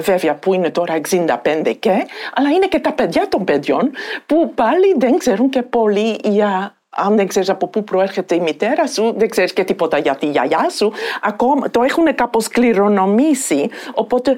βέβαια 0.00 0.34
που 0.34 0.54
είναι 0.54 0.70
τώρα 0.70 0.94
65 0.94 1.74
και, 1.78 2.06
αλλά 2.34 2.50
είναι 2.50 2.66
και 2.68 2.78
τα 2.78 2.92
παιδιά 2.92 3.28
των 3.28 3.44
παιδιών 3.44 3.90
που 4.26 4.54
πάλι 4.54 4.94
δεν 4.96 5.18
ξέρουν 5.18 5.48
και 5.48 5.62
πολύ 5.62 6.18
για 6.24 6.74
αν 6.90 7.16
δεν 7.16 7.26
ξέρεις 7.26 7.48
από 7.48 7.66
πού 7.66 7.84
προέρχεται 7.84 8.34
η 8.34 8.40
μητέρα 8.40 8.86
σου, 8.86 9.14
δεν 9.16 9.28
ξέρεις 9.28 9.52
και 9.52 9.64
τίποτα 9.64 9.98
για 9.98 10.16
τη 10.16 10.26
γιαγιά 10.26 10.68
σου, 10.70 10.92
ακόμα 11.22 11.70
το 11.70 11.82
έχουν 11.82 12.14
κάπως 12.14 12.48
κληρονομήσει, 12.48 13.70
οπότε 13.94 14.34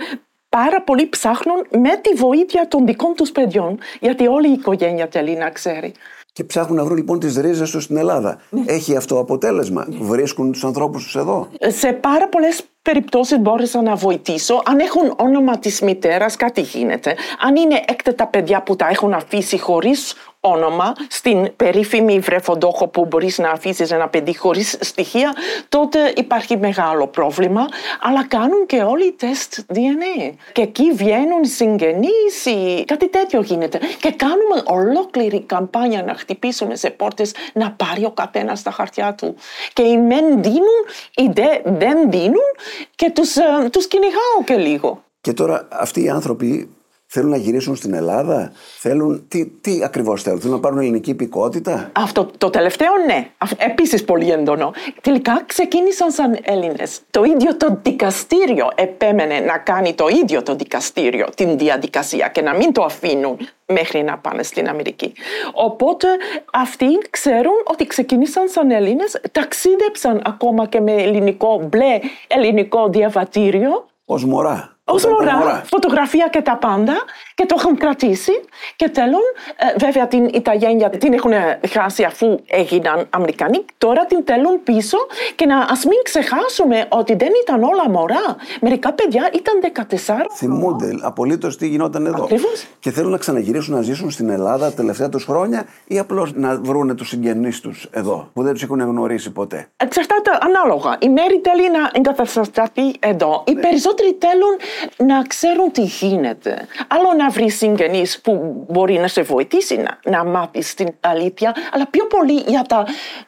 πάρα 0.59 0.83
πολλοί 0.83 1.09
ψάχνουν 1.09 1.67
με 1.71 1.97
τη 2.03 2.15
βοήθεια 2.15 2.69
των 2.69 2.87
δικών 2.87 3.15
τους 3.17 3.33
παιδιών, 3.33 3.79
γιατί 4.01 4.27
όλη 4.27 4.49
η 4.49 4.53
οικογένεια 4.53 5.09
θέλει 5.11 5.37
να 5.37 5.51
ξέρει. 5.51 5.93
Και 6.33 6.45
ψάχνουν 6.45 6.77
να 6.77 6.85
βρουν 6.85 6.97
λοιπόν 6.97 7.19
τις 7.19 7.37
ρίζες 7.37 7.71
τους 7.71 7.85
στην 7.85 7.97
Ελλάδα. 7.97 8.41
Ναι. 8.51 8.63
Έχει 8.67 8.97
αυτό 8.97 9.19
αποτέλεσμα; 9.19 9.87
Βρίσκουν 10.01 10.53
τους 10.53 10.65
ανθρώπους 10.65 11.05
τους 11.05 11.17
εδώ; 11.17 11.49
Σε 11.67 11.93
πάρα 11.93 12.29
πολλές 12.29 12.63
περιπτώσεις 12.83 13.39
μπόρεσα 13.39 13.83
να 13.83 13.95
βοηθήσω. 13.95 14.63
Αν 14.65 14.79
έχουν 14.79 15.15
όνομα 15.17 15.59
της 15.59 15.81
μητέρας, 15.81 16.37
κάτι 16.37 16.61
γίνεται. 16.61 17.15
Αν 17.41 17.57
είναι 17.57 17.85
έκτατα 17.87 18.27
παιδιά 18.27 18.63
που 18.63 18.77
τα 18.77 18.89
έχουν 18.89 19.13
αφήσει 19.13 19.59
χωρίς 19.59 20.15
όνομα 20.45 20.93
στην 21.09 21.57
περίφημη 21.57 22.19
βρεφοντόχο 22.19 22.89
που 22.89 23.07
μπορείς 23.07 23.39
να 23.39 23.51
αφήσεις 23.51 23.91
ένα 23.91 24.09
παιδί 24.09 24.37
χωρίς 24.37 24.79
στοιχεία, 24.81 25.33
τότε 25.69 26.13
υπάρχει 26.17 26.57
μεγάλο 26.57 27.07
πρόβλημα. 27.07 27.67
Αλλά 28.01 28.25
κάνουν 28.25 28.67
και 28.67 28.83
όλοι 28.83 29.13
τεστ 29.13 29.59
DNA. 29.75 30.35
Και 30.53 30.63
εκεί 30.63 30.93
βγαίνουν 30.93 31.45
συγγενείς 31.45 32.45
ή 32.45 32.85
κάτι 32.87 33.09
τέτοιο 33.09 33.41
γίνεται. 33.41 33.81
Και 34.01 34.11
κάνουμε 34.11 34.63
ολόκληρη 34.65 35.41
καμπάνια 35.41 36.03
να 36.03 36.15
χτυπήσουμε 36.15 36.77
σε 36.77 36.91
πόρτες 36.91 37.35
να 37.53 37.71
πάρει 37.71 38.05
ο 38.05 38.11
καθένας 38.11 38.63
τα 38.63 38.71
χαρτιά 38.71 39.15
του. 39.15 39.35
Και 39.73 39.83
οι 39.83 39.99
μεν 39.99 40.43
δίνουν, 40.43 40.83
οι 41.15 41.29
δε 41.33 41.49
δεν 41.65 42.11
δίνουν 42.11 42.51
και 42.95 43.11
τους, 43.11 43.37
ε, 43.37 43.69
τους 43.73 43.87
κυνηγάω 43.87 44.45
και 44.45 44.55
λίγο. 44.57 45.03
Και 45.21 45.33
τώρα 45.33 45.69
αυτοί 45.71 46.03
οι 46.03 46.09
άνθρωποι 46.09 46.71
θέλουν 47.15 47.31
να 47.31 47.37
γυρίσουν 47.37 47.77
στην 47.77 47.95
Ελλάδα, 47.95 48.53
θέλουν. 48.79 49.25
Τι, 49.29 49.47
τι 49.47 49.85
ακριβώς 49.85 50.23
θέλουν, 50.23 50.41
θέλουν 50.41 50.55
να 50.55 50.61
πάρουν 50.61 50.79
ελληνική 50.79 51.11
υπηκότητα; 51.11 51.91
Αυτό 51.93 52.31
το 52.39 52.51
τελευταίο 52.51 52.91
ναι, 53.07 53.31
επίσης 53.57 54.05
πολύ 54.05 54.31
έντονο. 54.31 54.73
Τελικά 55.01 55.43
ξεκίνησαν 55.47 56.11
σαν 56.11 56.39
Έλληνες. 56.43 57.01
Το 57.11 57.25
ίδιο 57.25 57.57
το 57.57 57.79
δικαστήριο 57.83 58.69
επέμενε 58.75 59.41
να 59.41 59.59
κάνει 59.59 59.95
το 59.95 60.07
ίδιο 60.23 60.43
το 60.43 60.55
δικαστήριο 60.55 61.27
την 61.37 61.59
διαδικασία 61.59 62.29
και 62.29 62.43
να 62.43 62.55
μην 62.55 62.73
το 62.73 62.83
αφήνουν 62.83 63.37
μέχρι 63.67 64.03
να 64.03 64.19
πάνε 64.19 64.43
στην 64.43 64.69
Αμερική. 64.69 65.13
Οπότε 65.53 66.07
αυτοί 66.53 66.99
ξέρουν 67.11 67.63
ότι 67.65 67.87
ξεκίνησαν 67.87 68.49
σαν 68.49 68.71
Έλληνες, 68.71 69.21
ταξίδεψαν 69.33 70.23
ακόμα 70.25 70.67
και 70.67 70.81
με 70.81 70.93
ελληνικό 70.93 71.69
μπλε 71.69 71.99
ελληνικό 72.27 72.89
διαβατήριο. 72.89 73.87
Ω 74.05 74.19
μωρά. 74.19 74.72
Ω 74.85 75.09
μωρά, 75.09 75.63
φωτογραφία 75.65 76.29
και 76.31 76.43
τα 76.43 76.57
πάντα 76.57 76.93
και 77.35 77.47
το 77.47 77.55
έχουν 77.59 77.77
κρατήσει 77.77 78.33
και 78.77 78.91
θέλουν, 78.95 79.21
ε, 79.57 79.79
βέβαια 79.79 80.07
την 80.09 80.25
Ιταλία 80.25 80.91
την 80.91 81.13
έχουν 81.13 81.33
χάσει 81.69 82.03
αφού 82.05 82.39
έγιναν 82.47 83.07
Αμερικανοί, 83.11 83.65
τώρα 83.79 84.07
την 84.07 84.25
θέλουν 84.25 84.63
πίσω 84.63 84.97
και 85.35 85.47
να 85.47 85.59
ας 85.59 85.85
μην 85.85 85.99
ξεχάσουμε 86.03 86.87
ότι 86.89 87.15
δεν 87.15 87.29
ήταν 87.43 87.63
όλα 87.63 87.91
μωρά. 87.91 88.37
Μερικά 88.61 88.93
παιδιά 88.93 89.31
ήταν 89.35 89.61
14. 89.61 90.27
Θυμούνται 90.37 90.99
απολύτως 91.03 91.57
τι 91.57 91.69
γινόταν 91.69 92.07
εδώ. 92.07 92.23
Ακριβώς. 92.23 92.67
Και 92.81 92.91
θέλουν 92.91 93.11
να 93.11 93.19
ξαναγυρίσουν 93.19 93.75
να 93.75 93.83
ζήσουν 93.83 94.11
στην 94.11 94.31
Ελλάδα 94.31 94.69
τα 94.69 94.75
τελευταία 94.75 95.09
τους 95.09 95.25
χρόνια 95.25 95.67
ή 95.87 95.99
απλώς 95.99 96.35
να 96.35 96.61
βρουν 96.63 96.97
τους 96.97 97.09
συγγενείς 97.09 97.61
τους 97.61 97.89
εδώ 97.91 98.31
που 98.33 98.43
δεν 98.43 98.53
τους 98.53 98.63
έχουν 98.63 98.81
γνωρίσει 98.81 99.31
ποτέ. 99.31 99.69
Εξαρτάται 99.77 100.31
ανάλογα. 100.41 100.97
Η 101.01 101.09
Μέρη 101.09 101.41
θέλει 101.45 101.71
να 101.71 101.91
εγκατασταθεί 101.93 102.95
εδώ. 102.99 103.45
Οι 103.47 103.55
περισσότεροι 103.55 104.19
θέλουν 104.21 104.57
να 104.97 105.23
ξέρουν 105.23 105.73
τι 105.73 105.83
γίνεται. 105.83 106.67
Άλλο 106.89 107.13
να 107.17 107.31
βρεις 107.31 107.57
συγγενείς 107.57 108.21
που 108.21 108.65
μπορεί 108.69 108.99
να 108.99 109.09
σε 109.09 109.23
βοηθήσει 109.23 109.77
να, 109.77 109.99
να 110.05 110.25
μάθεις 110.25 110.75
την 110.75 110.89
αλήθεια, 111.01 111.55
αλλά 111.73 111.87
πιο 111.87 112.07
πολύ 112.07 112.43
για 112.47 112.63
τα 112.63 112.87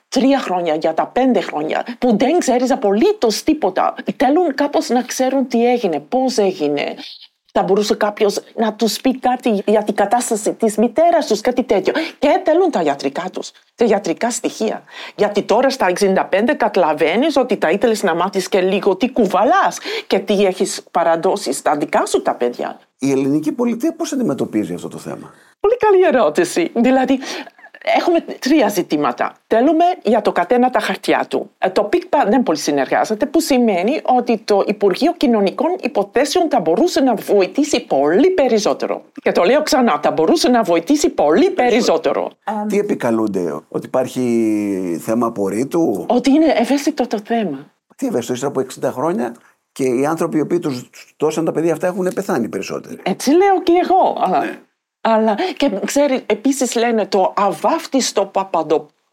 τρία 0.08 0.38
χρόνια, 0.38 0.74
για 0.74 0.94
τα 0.94 1.06
πέντε 1.06 1.40
χρόνια, 1.40 1.86
που 1.98 2.16
δεν 2.16 2.38
ξέρεις 2.38 2.70
απολύτως 2.70 3.42
τίποτα. 3.42 3.94
Θέλουν 4.16 4.54
κάπως 4.54 4.88
να 4.88 5.02
ξέρουν 5.02 5.48
τι 5.48 5.70
έγινε, 5.70 6.00
πώς 6.00 6.38
έγινε, 6.38 6.94
θα 7.58 7.62
μπορούσε 7.62 7.94
κάποιος 7.94 8.40
να 8.54 8.72
τους 8.72 9.00
πει 9.00 9.18
κάτι 9.18 9.62
για 9.66 9.82
την 9.82 9.94
κατάσταση 9.94 10.52
της 10.52 10.76
μητέρας 10.76 11.26
τους, 11.26 11.40
κάτι 11.40 11.62
τέτοιο. 11.62 11.92
Και 12.18 12.40
θέλουν 12.44 12.70
τα 12.70 12.82
ιατρικά 12.82 13.30
τους, 13.32 13.50
τα 13.74 13.84
ιατρικά 13.84 14.30
στοιχεία. 14.30 14.82
Γιατί 15.16 15.42
τώρα 15.42 15.70
στα 15.70 15.86
65 15.86 16.54
καταλαβαίνεις 16.56 17.36
ότι 17.36 17.58
θα 17.60 17.70
ήθελες 17.70 18.02
να 18.02 18.14
μάθεις 18.14 18.48
και 18.48 18.60
λίγο 18.60 18.96
τι 18.96 19.10
κουβαλάς 19.10 19.78
και 20.06 20.18
τι 20.18 20.44
έχεις 20.44 20.82
παραδώσει 20.90 21.52
στα 21.52 21.76
δικά 21.76 22.06
σου 22.06 22.22
τα 22.22 22.34
παιδιά. 22.34 22.80
Η 22.98 23.10
ελληνική 23.10 23.52
πολιτεία 23.52 23.94
πώς 23.94 24.12
αντιμετωπίζει 24.12 24.74
αυτό 24.74 24.88
το 24.88 24.98
θέμα; 24.98 25.34
Πολύ 25.60 25.76
καλή 25.76 26.04
ερώτηση. 26.04 26.72
Δηλαδή, 26.74 27.18
Έχουμε 27.86 28.20
τρία 28.38 28.68
ζητήματα. 28.68 29.32
Θέλουμε 29.46 29.84
για 30.02 30.22
το 30.22 30.32
καθένα 30.32 30.70
τα 30.70 30.80
χαρτιά 30.80 31.26
του. 31.28 31.50
Ε, 31.58 31.70
το 31.70 31.82
ΠΙΚΠΑ 31.84 32.24
δεν 32.28 32.42
πολύ 32.42 32.58
συνεργάζεται, 32.58 33.26
που 33.26 33.40
σημαίνει 33.40 34.00
ότι 34.02 34.38
το 34.44 34.64
Υπουργείο 34.66 35.12
Κοινωνικών 35.16 35.76
Υποθέσεων 35.80 36.48
θα 36.50 36.60
μπορούσε 36.60 37.00
να 37.00 37.14
βοηθήσει 37.14 37.80
πολύ 37.84 38.30
περισσότερο. 38.30 39.02
Και 39.12 39.32
το 39.32 39.42
λέω 39.42 39.62
ξανά, 39.62 40.00
θα 40.02 40.10
μπορούσε 40.10 40.48
να 40.48 40.62
βοηθήσει 40.62 41.08
πολύ 41.10 41.50
περισσότερο. 41.50 42.30
Τι 42.68 42.78
επικαλούνται, 42.78 43.60
ότι 43.68 43.86
υπάρχει 43.86 45.00
θέμα 45.02 45.26
απορρίτου; 45.26 46.04
Ότι 46.08 46.30
είναι 46.30 46.54
ευαίσθητο 46.56 47.06
το 47.06 47.18
θέμα. 47.24 47.72
Τι 47.96 48.06
ευαίσθητο, 48.06 48.32
ύστερα 48.32 48.52
από 48.56 48.88
60 48.88 48.92
χρόνια 48.92 49.34
και 49.72 49.84
οι 49.84 50.06
άνθρωποι 50.06 50.36
οι 50.36 50.40
οποίοι 50.40 50.58
τους 50.58 50.90
δώσαν 51.16 51.44
τα 51.44 51.52
παιδιά 51.52 51.72
αυτά 51.72 51.86
έχουν 51.86 52.10
πεθάνει 52.14 52.48
περισσότεροι. 52.48 52.98
Έτσι 53.02 53.30
λέω 53.30 53.62
και 53.62 53.72
εγώ. 53.82 54.16
Αλλά, 54.24 54.44
αλλά 55.06 55.36
και 55.56 55.70
ξέρει, 55.84 56.22
επίσης 56.26 56.74
λένε 56.74 57.06
το 57.06 57.32
αβάφτιστο 57.36 58.30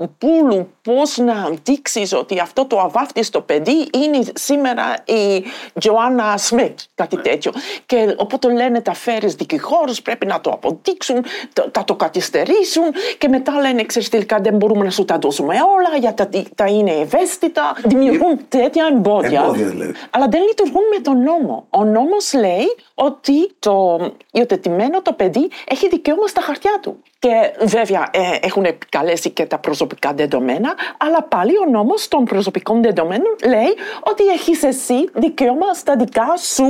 Παπαδοπούλου 0.07 0.69
πώς 0.81 1.17
να 1.17 1.49
δείξει 1.63 2.07
ότι 2.15 2.39
αυτό 2.39 2.65
το 2.65 2.79
αβάφτιστο 2.79 3.41
παιδί 3.41 3.87
είναι 3.93 4.19
σήμερα 4.33 4.93
η 5.05 5.43
Τζοάννα 5.79 6.37
Σμιτ, 6.37 6.79
κάτι 6.95 7.17
τέτοιο. 7.17 7.51
Και 7.85 8.15
οπότε 8.17 8.53
λένε 8.53 8.81
τα 8.81 8.93
φέρεις 8.93 9.35
δικηγόρους 9.35 10.01
πρέπει 10.01 10.25
να 10.25 10.41
το 10.41 10.49
αποδείξουν, 10.49 11.23
το- 11.53 11.69
θα 11.73 11.83
το 11.83 11.95
καθυστερήσουν 11.95 12.83
και 13.17 13.27
μετά 13.27 13.59
λένε 13.61 13.83
ξέρεις 13.83 14.09
τελικά 14.09 14.39
δεν 14.39 14.55
μπορούμε 14.55 14.83
να 14.83 14.89
σου 14.91 15.05
τα 15.05 15.17
δώσουμε 15.17 15.53
όλα 15.53 15.97
γιατί 15.99 16.43
τα 16.55 16.65
είναι 16.65 16.91
ευαίσθητα. 16.91 17.75
Δημιουργούν 17.83 18.39
τέτοια 18.47 18.85
εμπόδια. 18.91 19.41
Εμπόδια 19.41 19.67
δηλαδή. 19.67 19.93
Αλλά 20.09 20.27
δεν 20.27 20.41
λειτουργούν 20.41 20.83
με 20.95 21.01
τον 21.01 21.23
νόμο. 21.23 21.65
Ο 21.69 21.83
νόμος 21.83 22.33
λέει 22.33 22.75
ότι 22.93 23.51
το 23.59 23.99
υιοθετημένο 24.31 25.01
το 25.01 25.13
παιδί 25.13 25.49
έχει 25.69 25.87
δικαίωμα 25.89 26.27
στα 26.27 26.41
χαρτιά 26.41 26.79
του. 26.81 27.01
Και 27.21 27.53
βέβαια 27.59 28.09
ε, 28.13 28.19
έχουν 28.41 28.63
επικαλέσει 28.63 29.29
και 29.29 29.45
τα 29.45 29.57
προσωπικά 29.57 30.13
δεδομένα, 30.13 30.73
αλλά 30.97 31.23
πάλι 31.23 31.57
ο 31.57 31.69
νόμος 31.71 32.07
των 32.07 32.23
προσωπικών 32.23 32.81
δεδομένων 32.81 33.35
λέει 33.47 33.75
ότι 34.03 34.27
έχεις 34.27 34.63
εσύ 34.63 35.09
δικαίωμα 35.13 35.73
στα 35.73 35.95
δικά 35.95 36.37
σου 36.37 36.65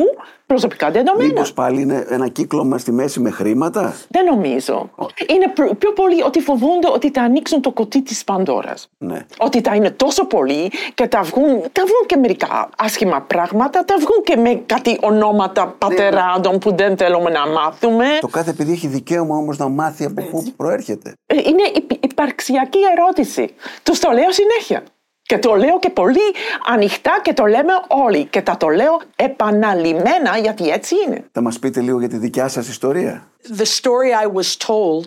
προσωπικά 0.51 0.91
δεδομένα. 0.91 1.27
Μήπως 1.27 1.53
πάλι 1.53 1.81
είναι 1.81 2.05
ένα 2.09 2.27
κύκλωμα 2.27 2.77
στη 2.77 2.91
μέση 2.91 3.19
με 3.19 3.29
χρήματα; 3.29 3.95
Δεν 4.09 4.25
νομίζω. 4.25 4.89
Είναι 5.27 5.47
προ- 5.55 5.75
πιο 5.75 5.91
πολύ 5.93 6.23
ότι 6.23 6.39
φοβούνται 6.39 6.87
ότι 6.93 7.11
θα 7.11 7.21
ανοίξουν 7.21 7.61
το 7.61 7.71
κουτί 7.71 8.01
της 8.01 8.23
Πανδώρας. 8.23 8.89
Ναι. 8.97 9.25
Ότι 9.37 9.61
θα 9.61 9.75
είναι 9.75 9.91
τόσο 9.91 10.25
πολλοί 10.25 10.71
και 10.93 11.07
θα 11.11 11.21
βγουν, 11.21 11.47
θα 11.49 11.83
βγουν 11.89 12.03
και 12.05 12.15
μερικά 12.17 12.69
άσχημα 12.77 13.21
πράγματα, 13.21 13.83
θα 13.87 13.95
βγουν 13.99 14.23
και 14.23 14.35
με 14.35 14.61
κάτι 14.65 14.97
ονόματα 15.01 15.75
πατεράδων 15.77 16.57
που 16.57 16.75
δεν 16.75 16.97
θέλουμε 16.97 17.29
να 17.29 17.47
μάθουμε. 17.47 18.05
Το 18.21 18.27
κάθε 18.27 18.53
παιδί 18.53 18.71
έχει 18.71 18.87
δικαίωμα 18.87 19.35
όμως 19.35 19.57
να 19.57 19.67
μάθει 19.69 20.05
από 20.05 20.21
πού 20.31 20.43
προέρχεται. 20.57 21.13
Ε, 21.25 21.35
Είναι 21.35 21.63
υπ- 21.75 22.05
υπαρξιακή 22.05 22.79
ερώτηση. 22.97 23.49
Τους 23.83 23.99
το 23.99 24.11
λέω 24.11 24.31
συνέχεια. 24.31 24.83
Και 25.31 25.39
το 25.39 25.55
λέω 25.55 25.79
και 25.79 25.89
πολύ 25.89 26.33
ανοιχτά 26.67 27.19
και 27.23 27.33
το 27.33 27.45
λέμε 27.45 27.71
όλοι. 27.87 28.25
Και 28.25 28.41
θα 28.41 28.57
το 28.57 28.67
λέω 28.67 29.01
επαναλημμένα 29.15 30.37
γιατί 30.41 30.69
έτσι 30.69 30.95
είναι. 31.07 31.25
Θα 31.31 31.41
μας 31.41 31.59
πείτε 31.59 31.81
λίγο 31.81 31.99
για 31.99 32.09
τη 32.09 32.17
δικιά 32.17 32.47
σας 32.47 32.67
ιστορία. 32.67 33.27
The 33.57 33.65
story 33.65 34.25
I 34.25 34.27
was 34.37 34.57
told 34.67 35.05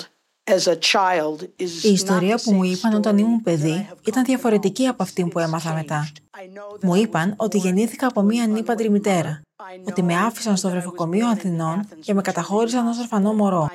as 0.54 0.66
a 0.66 0.76
child 0.92 1.40
is 1.42 1.84
Η 1.84 1.92
ιστορία 1.92 2.36
not 2.36 2.38
the 2.38 2.42
που 2.44 2.52
μου 2.52 2.62
same 2.62 2.70
είπαν 2.76 2.94
όταν 2.94 3.16
story 3.16 3.18
ήμουν 3.18 3.42
that 3.44 3.48
I 3.48 3.52
παιδί 3.52 3.86
have 3.90 3.96
ήταν 4.06 4.22
come 4.22 4.26
διαφορετική 4.26 4.84
from. 4.86 4.90
από 4.90 5.02
αυτή 5.02 5.24
που 5.24 5.38
έμαθα 5.38 5.74
μετά. 5.74 6.08
I 6.44 6.46
know 6.46 6.76
that 6.78 6.82
Μου 6.82 6.94
I 6.94 7.00
είπαν 7.00 7.30
was 7.30 7.36
ότι 7.36 7.58
born 7.58 7.62
γεννήθηκα 7.62 8.06
από 8.06 8.22
μία 8.22 8.44
of 8.44 8.48
ανήπαντρη 8.48 8.90
μητέρα, 8.90 9.42
ότι 9.88 10.02
με 10.02 10.16
άφησαν 10.16 10.56
στο 10.56 10.70
βρεφοκομείο 10.70 11.28
Αθηνών 11.28 11.88
και 12.00 12.14
με 12.14 12.22
καταχώρησαν 12.22 12.86
ως 12.86 12.98
ορφανό 12.98 13.32
μωρό. 13.32 13.70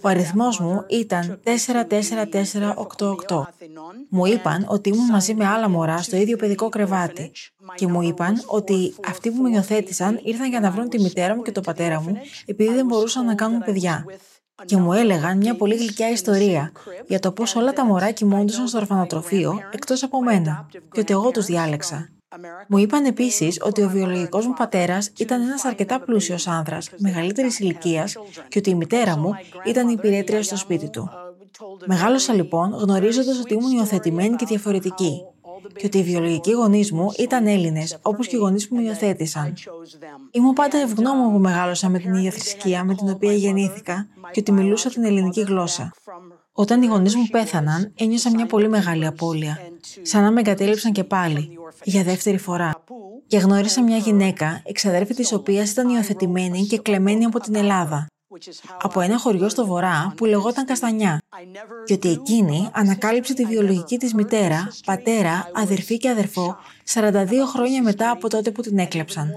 Ο 0.00 0.08
αριθμός 0.08 0.60
μου 0.60 0.84
ήταν 0.88 1.40
44488. 3.28 3.42
Μου 4.08 4.26
είπαν 4.26 4.66
ότι 4.68 4.88
ήμουν 4.88 5.10
μαζί 5.10 5.34
με 5.34 5.46
άλλα 5.46 5.68
μωρά 5.68 5.98
στο 5.98 6.16
ίδιο 6.16 6.36
παιδικό 6.36 6.68
κρεβάτι 6.68 7.32
και 7.74 7.86
μου 7.86 8.02
είπαν 8.02 8.42
ότι 8.46 8.94
αυτοί 9.08 9.30
που 9.30 9.42
με 9.42 9.50
υιοθέτησαν 9.50 10.20
ήρθαν 10.22 10.48
για 10.48 10.60
να 10.60 10.70
βρουν 10.70 10.88
τη 10.88 11.00
μητέρα 11.00 11.36
μου 11.36 11.42
και 11.42 11.52
τον 11.52 11.62
πατέρα 11.62 12.00
μου 12.00 12.16
επειδή 12.46 12.74
δεν 12.74 12.86
μπορούσαν 12.86 13.24
να 13.24 13.34
κάνουν 13.34 13.64
παιδιά. 13.64 14.04
Και 14.64 14.76
μου 14.76 14.92
έλεγαν 14.92 15.36
μια 15.36 15.56
πολύ 15.56 15.74
γλυκιά 15.76 16.10
ιστορία 16.10 16.72
για 17.06 17.18
το 17.18 17.32
πώς 17.32 17.54
όλα 17.56 17.72
τα 17.72 17.84
μωρά 17.84 18.10
κοιμώντουσαν 18.10 18.68
στο 18.68 18.78
ορφανοτροφείο 18.78 19.60
εκτός 19.70 20.02
από 20.02 20.22
μένα 20.22 20.66
και 20.92 21.00
ότι 21.00 21.12
εγώ 21.12 21.30
τους 21.30 21.44
διάλεξα. 21.44 22.13
Μου 22.68 22.78
είπαν 22.78 23.04
επίσης 23.04 23.58
ότι 23.62 23.82
ο 23.82 23.88
βιολογικός 23.88 24.46
μου 24.46 24.54
πατέρας 24.54 25.10
ήταν 25.18 25.42
ένας 25.42 25.64
αρκετά 25.64 26.00
πλούσιος 26.00 26.46
άνδρας, 26.46 26.90
μεγαλύτερης 26.96 27.58
ηλικίας, 27.58 28.16
και 28.48 28.58
ότι 28.58 28.70
η 28.70 28.74
μητέρα 28.74 29.18
μου 29.18 29.30
ήταν 29.64 29.88
η 29.88 29.94
υπηρέτρια 29.96 30.42
στο 30.42 30.56
σπίτι 30.56 30.90
του. 30.90 31.10
Μεγάλωσα 31.86 32.34
λοιπόν 32.34 32.70
γνωρίζοντας 32.70 33.38
ότι 33.38 33.54
ήμουν 33.54 33.70
υιοθετημένη 33.70 34.36
και 34.36 34.46
διαφορετική 34.46 35.22
και 35.76 35.86
ότι 35.86 35.98
οι 35.98 36.02
βιολογικοί 36.02 36.52
γονείς 36.52 36.92
μου 36.92 37.10
ήταν 37.18 37.46
Έλληνες, 37.46 37.98
όπως 38.02 38.26
και 38.26 38.36
οι 38.36 38.38
γονείς 38.38 38.68
που 38.68 38.74
με 38.74 38.82
υιοθέτησαν. 38.82 39.54
Ήμουν 40.30 40.52
πάντα 40.52 40.78
ευγνώμων 40.78 41.32
που 41.32 41.38
μεγάλωσα 41.38 41.88
με 41.88 41.98
την 41.98 42.14
ίδια 42.14 42.30
θρησκεία 42.30 42.84
με 42.84 42.94
την 42.94 43.10
οποία 43.10 43.32
γεννήθηκα 43.32 44.06
και 44.32 44.40
ότι 44.40 44.52
μιλούσα 44.52 44.88
την 44.88 45.04
ελληνική 45.04 45.40
γλώσσα. 45.40 45.92
Όταν 46.52 46.82
οι 46.82 46.86
γονείς 46.86 47.14
μου 47.14 47.26
πέθαναν, 47.30 47.92
ένιωσα 47.98 48.30
μια 48.30 48.46
πολύ 48.46 48.68
μεγάλη 48.68 49.06
απώλεια. 49.06 49.58
Σαν 50.02 50.22
να 50.22 50.30
με 50.30 50.40
εγκατέλειψαν 50.40 50.92
και 50.92 51.04
πάλι, 51.04 51.58
για 51.82 52.02
δεύτερη 52.02 52.38
φορά. 52.38 52.84
Και 53.26 53.38
γνώρισα 53.38 53.82
μια 53.82 53.96
γυναίκα, 53.96 54.62
εξαδέρφη 54.64 55.14
της 55.14 55.32
οποίας 55.32 55.70
ήταν 55.70 55.88
υιοθετημένη 55.88 56.66
και 56.66 56.78
κλεμμένη 56.78 57.24
από 57.24 57.40
την 57.40 57.54
Ελλάδα 57.54 58.06
από 58.82 59.00
ένα 59.00 59.18
χωριό 59.18 59.48
στο 59.48 59.66
βορρά 59.66 60.12
που 60.16 60.24
λεγόταν 60.24 60.64
Καστανιά. 60.64 61.18
Και 61.84 61.92
ότι 61.92 62.10
εκείνη 62.10 62.68
ανακάλυψε 62.72 63.34
τη 63.34 63.44
βιολογική 63.44 63.98
της 63.98 64.14
μητέρα, 64.14 64.68
πατέρα, 64.86 65.50
αδερφή 65.54 65.96
και 65.96 66.08
αδερφό 66.08 66.56
42 66.94 67.30
χρόνια 67.52 67.82
μετά 67.82 68.10
από 68.10 68.28
τότε 68.28 68.50
που 68.50 68.62
την 68.62 68.78
έκλεψαν. 68.78 69.32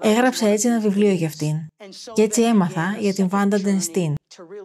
Έγραψα 0.00 0.46
έτσι 0.46 0.68
ένα 0.68 0.80
βιβλίο 0.80 1.10
για 1.12 1.26
αυτήν. 1.26 1.56
Και 2.12 2.22
έτσι 2.22 2.42
έμαθα 2.42 2.96
για 2.98 3.14
την 3.14 3.28
Βάντα 3.28 3.60
Ντενστίν, 3.60 4.14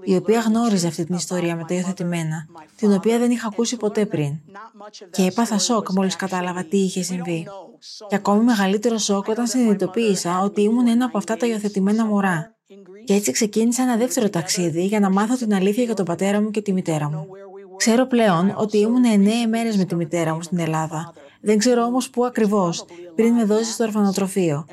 η 0.03 0.15
οποία 0.15 0.39
γνώριζε 0.39 0.87
αυτή 0.87 1.05
την 1.05 1.15
ιστορία 1.15 1.55
με 1.55 1.65
τα 1.67 1.73
υιοθετημένα, 1.73 2.47
την 2.75 2.93
οποία 2.93 3.19
δεν 3.19 3.31
είχα 3.31 3.47
ακούσει 3.47 3.77
ποτέ 3.77 4.05
πριν. 4.05 4.39
Και 5.11 5.25
έπαθα 5.25 5.57
σοκ 5.57 5.91
μόλις 5.91 6.15
κατάλαβα 6.15 6.63
τι 6.63 6.77
είχε 6.77 7.01
συμβεί. 7.01 7.47
Και 8.07 8.15
ακόμη 8.15 8.43
μεγαλύτερο 8.43 8.97
σοκ 8.97 9.27
όταν 9.27 9.47
συνειδητοποίησα 9.47 10.39
ότι 10.39 10.61
ήμουν 10.61 10.87
ένα 10.87 11.05
από 11.05 11.17
αυτά 11.17 11.37
τα 11.37 11.47
υιοθετημένα 11.47 12.05
μωρά 12.05 12.55
και 13.03 13.13
έτσι 13.13 13.31
ξεκίνησα 13.31 13.83
ένα 13.83 13.97
δεύτερο 13.97 14.29
ταξίδι 14.29 14.85
για 14.85 14.99
να 14.99 15.09
μάθω 15.09 15.35
την 15.35 15.53
αλήθεια 15.53 15.83
για 15.83 15.93
τον 15.93 16.05
πατέρα 16.05 16.41
μου 16.41 16.51
και 16.51 16.61
τη 16.61 16.73
μητέρα 16.73 17.09
μου. 17.09 17.27
Ξέρω 17.77 18.05
πλέον 18.05 18.53
ότι 18.57 18.77
ήμουν 18.77 19.05
εννέα 19.05 19.47
μέρες 19.47 19.77
με 19.77 19.85
τη 19.85 19.95
μητέρα 19.95 20.33
μου 20.33 20.41
στην 20.41 20.59
Ελλάδα. 20.59 21.13
Δεν 21.41 21.57
ξέρω 21.57 21.83
όμως 21.83 22.09
πού 22.09 22.25
ακριβώς, 22.25 22.85
πριν 23.15 23.33
με 23.33 23.43
δώσει 23.43 23.71
στο 23.71 23.83
ορφανοτροφείο. 23.83 24.65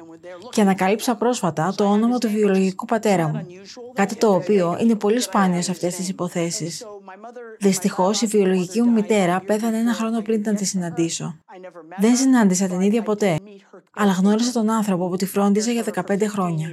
Και 0.51 0.61
ανακάλυψα 0.61 1.17
πρόσφατα 1.17 1.75
το 1.77 1.85
όνομα 1.85 2.19
του 2.19 2.29
βιολογικού 2.29 2.85
πατέρα 2.85 3.29
μου. 3.29 3.47
Κάτι 3.95 4.17
το 4.17 4.35
οποίο 4.35 4.77
είναι 4.81 4.95
πολύ 4.95 5.21
σπάνιο 5.21 5.63
σε 5.63 5.71
αυτές 5.71 5.95
τις 5.97 6.09
υποθέσεις. 6.09 6.87
Δυστυχώς, 7.59 8.23
η 8.23 8.27
βιολογική 8.27 8.83
μου 8.83 8.91
μητέρα 8.91 9.41
πέθανε 9.41 9.79
ένα 9.79 9.93
χρόνο 9.93 10.21
πριν 10.21 10.43
να 10.45 10.55
τη 10.55 10.65
συναντήσω. 10.65 11.37
Δεν 11.99 12.17
συνάντησα 12.17 12.67
την 12.67 12.81
ίδια 12.81 13.03
ποτέ, 13.03 13.39
αλλά 13.95 14.13
γνώρισα 14.13 14.53
τον 14.53 14.71
άνθρωπο 14.71 15.09
που 15.09 15.17
τη 15.17 15.27
φρόντιζε 15.27 15.73
για 15.73 15.85
15 16.09 16.27
χρόνια. 16.27 16.69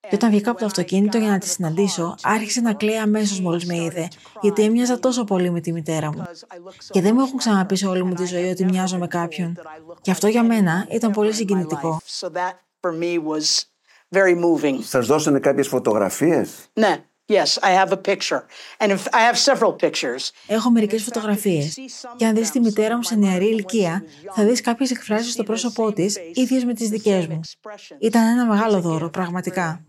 Και 0.00 0.14
όταν 0.14 0.30
βγήκα 0.30 0.50
από 0.50 0.60
το 0.60 0.66
αυτοκίνητο 0.66 1.18
για 1.18 1.28
να 1.28 1.38
τη 1.38 1.48
συναντήσω, 1.48 2.14
άρχισε 2.22 2.60
να 2.60 2.74
κλαίει 2.74 2.96
αμέσως 2.96 3.40
μόλις 3.40 3.66
με 3.66 3.76
είδε, 3.76 4.08
γιατί 4.40 4.62
έμοιαζα 4.62 4.98
τόσο 4.98 5.24
πολύ 5.24 5.50
με 5.50 5.60
τη 5.60 5.72
μητέρα 5.72 6.12
μου. 6.12 6.22
Και 6.90 7.00
δεν 7.00 7.14
μου 7.14 7.20
έχουν 7.20 7.38
ξαναπεί 7.38 7.76
σε 7.76 7.86
όλη 7.86 8.04
μου 8.04 8.14
τη 8.14 8.24
ζωή 8.24 8.50
ότι 8.50 8.64
μοιάζω 8.64 8.98
με 8.98 9.06
κάποιον. 9.06 9.58
Και 10.00 10.10
αυτό 10.10 10.26
για 10.26 10.42
μένα 10.42 10.86
ήταν 10.90 11.12
πολύ 11.12 11.32
συγκινητικό. 11.32 12.00
Σας 14.80 15.06
δώσανε 15.06 15.38
κάποιες 15.38 15.68
φωτογραφίες; 15.68 16.70
Ναι. 16.72 17.04
Yes, 17.30 17.58
I 17.62 17.84
have 17.84 17.92
a 17.92 18.00
picture. 18.10 18.42
And 18.78 18.90
I 18.90 19.22
have 19.28 19.36
several 19.36 19.76
pictures. 19.80 20.30
Έχω 20.46 20.70
μερικές 20.70 21.02
φωτογραφίες. 21.02 21.78
Και 22.16 22.26
αν 22.26 22.34
δεις 22.34 22.50
τη 22.50 22.60
μητέρα 22.60 22.96
μου 22.96 23.02
σε 23.02 23.14
νεαρή 23.14 23.46
ηλικία, 23.46 24.04
θα 24.34 24.44
δεις 24.44 24.60
κάποιες 24.60 24.90
εκφράσεις 24.90 25.32
στο 25.32 25.42
πρόσωπό 25.42 25.92
της, 25.92 26.18
ίδιες 26.34 26.64
με 26.64 26.74
τις 26.74 26.88
δικές 26.88 27.26
μου. 27.26 27.40
Ήταν 28.00 28.26
ένα 28.26 28.46
μεγάλο 28.46 28.80
δώρο, 28.80 29.10
πραγματικά. 29.10 29.84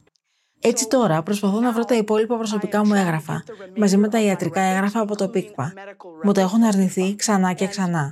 Έτσι 0.63 0.87
τώρα 0.87 1.23
προσπαθώ 1.23 1.59
να 1.59 1.71
βρω 1.71 1.85
τα 1.85 1.95
υπόλοιπα 1.95 2.37
προσωπικά 2.37 2.85
μου 2.85 2.93
έγγραφα, 2.93 3.43
μαζί 3.77 3.97
με 3.97 4.07
τα 4.07 4.21
ιατρικά 4.21 4.61
έγγραφα 4.61 4.99
από 4.99 5.15
το 5.15 5.27
ΠΙΚΠΑ. 5.27 5.73
Μου 6.23 6.31
τα 6.31 6.41
έχουν 6.41 6.63
αρνηθεί 6.63 7.15
ξανά 7.15 7.53
και 7.53 7.67
ξανά. 7.67 8.11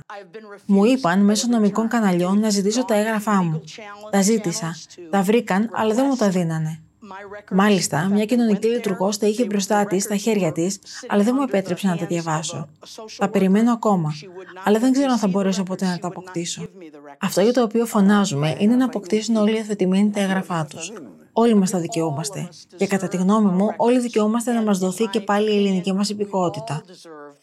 Μου 0.66 0.84
είπαν 0.84 1.20
μέσω 1.20 1.46
νομικών 1.48 1.88
καναλιών 1.88 2.38
να 2.38 2.48
ζητήσω 2.48 2.84
τα 2.84 2.94
έγγραφά 2.94 3.42
μου. 3.42 3.62
Τα 4.10 4.22
ζήτησα. 4.22 4.76
Τα 5.10 5.22
βρήκαν, 5.22 5.70
αλλά 5.72 5.94
δεν 5.94 6.04
μου 6.08 6.16
τα 6.16 6.28
δίνανε. 6.28 6.80
Μάλιστα, 7.50 8.08
μια 8.12 8.24
κοινωνική 8.24 8.66
λειτουργός 8.66 9.18
τα 9.18 9.26
είχε 9.26 9.44
μπροστά 9.44 9.84
της, 9.84 10.02
στα 10.02 10.16
χέρια 10.16 10.52
της, 10.52 10.78
αλλά 11.08 11.22
δεν 11.22 11.34
μου 11.36 11.42
επέτρεψε 11.42 11.86
να 11.86 11.96
τα 11.96 12.06
διαβάσω. 12.06 12.68
Τα 13.16 13.28
περιμένω 13.28 13.72
ακόμα, 13.72 14.12
αλλά 14.64 14.78
δεν 14.78 14.92
ξέρω 14.92 15.12
αν 15.12 15.18
θα 15.18 15.28
μπορέσω 15.28 15.62
ποτέ 15.62 15.86
να 15.86 15.98
τα 15.98 16.06
αποκτήσω. 16.06 16.68
Αυτό 17.18 17.40
για 17.40 17.52
το 17.52 17.62
οποίο 17.62 17.86
φωνάζουμε 17.86 18.56
είναι 18.58 18.74
να 18.74 18.84
αποκτήσουν 18.84 19.36
όλοι 19.36 19.56
οι 19.56 19.60
αθετημένοι 19.60 20.10
τα 20.10 20.20
έγγραφά 20.20 20.64
τους. 20.64 20.92
Όλοι 21.40 21.54
μας 21.54 21.70
τα 21.70 21.78
δικαιούμαστε. 21.78 22.48
Και 22.76 22.86
κατά 22.86 23.08
τη 23.08 23.16
γνώμη 23.16 23.50
μου, 23.50 23.74
όλοι 23.76 23.98
δικαιούμαστε 23.98 24.52
να 24.52 24.62
μας 24.62 24.78
δοθεί 24.78 25.06
και 25.06 25.20
πάλι 25.20 25.52
η 25.52 25.56
ελληνική 25.56 25.92
μας 25.92 26.08
υπηκότητα. 26.08 26.82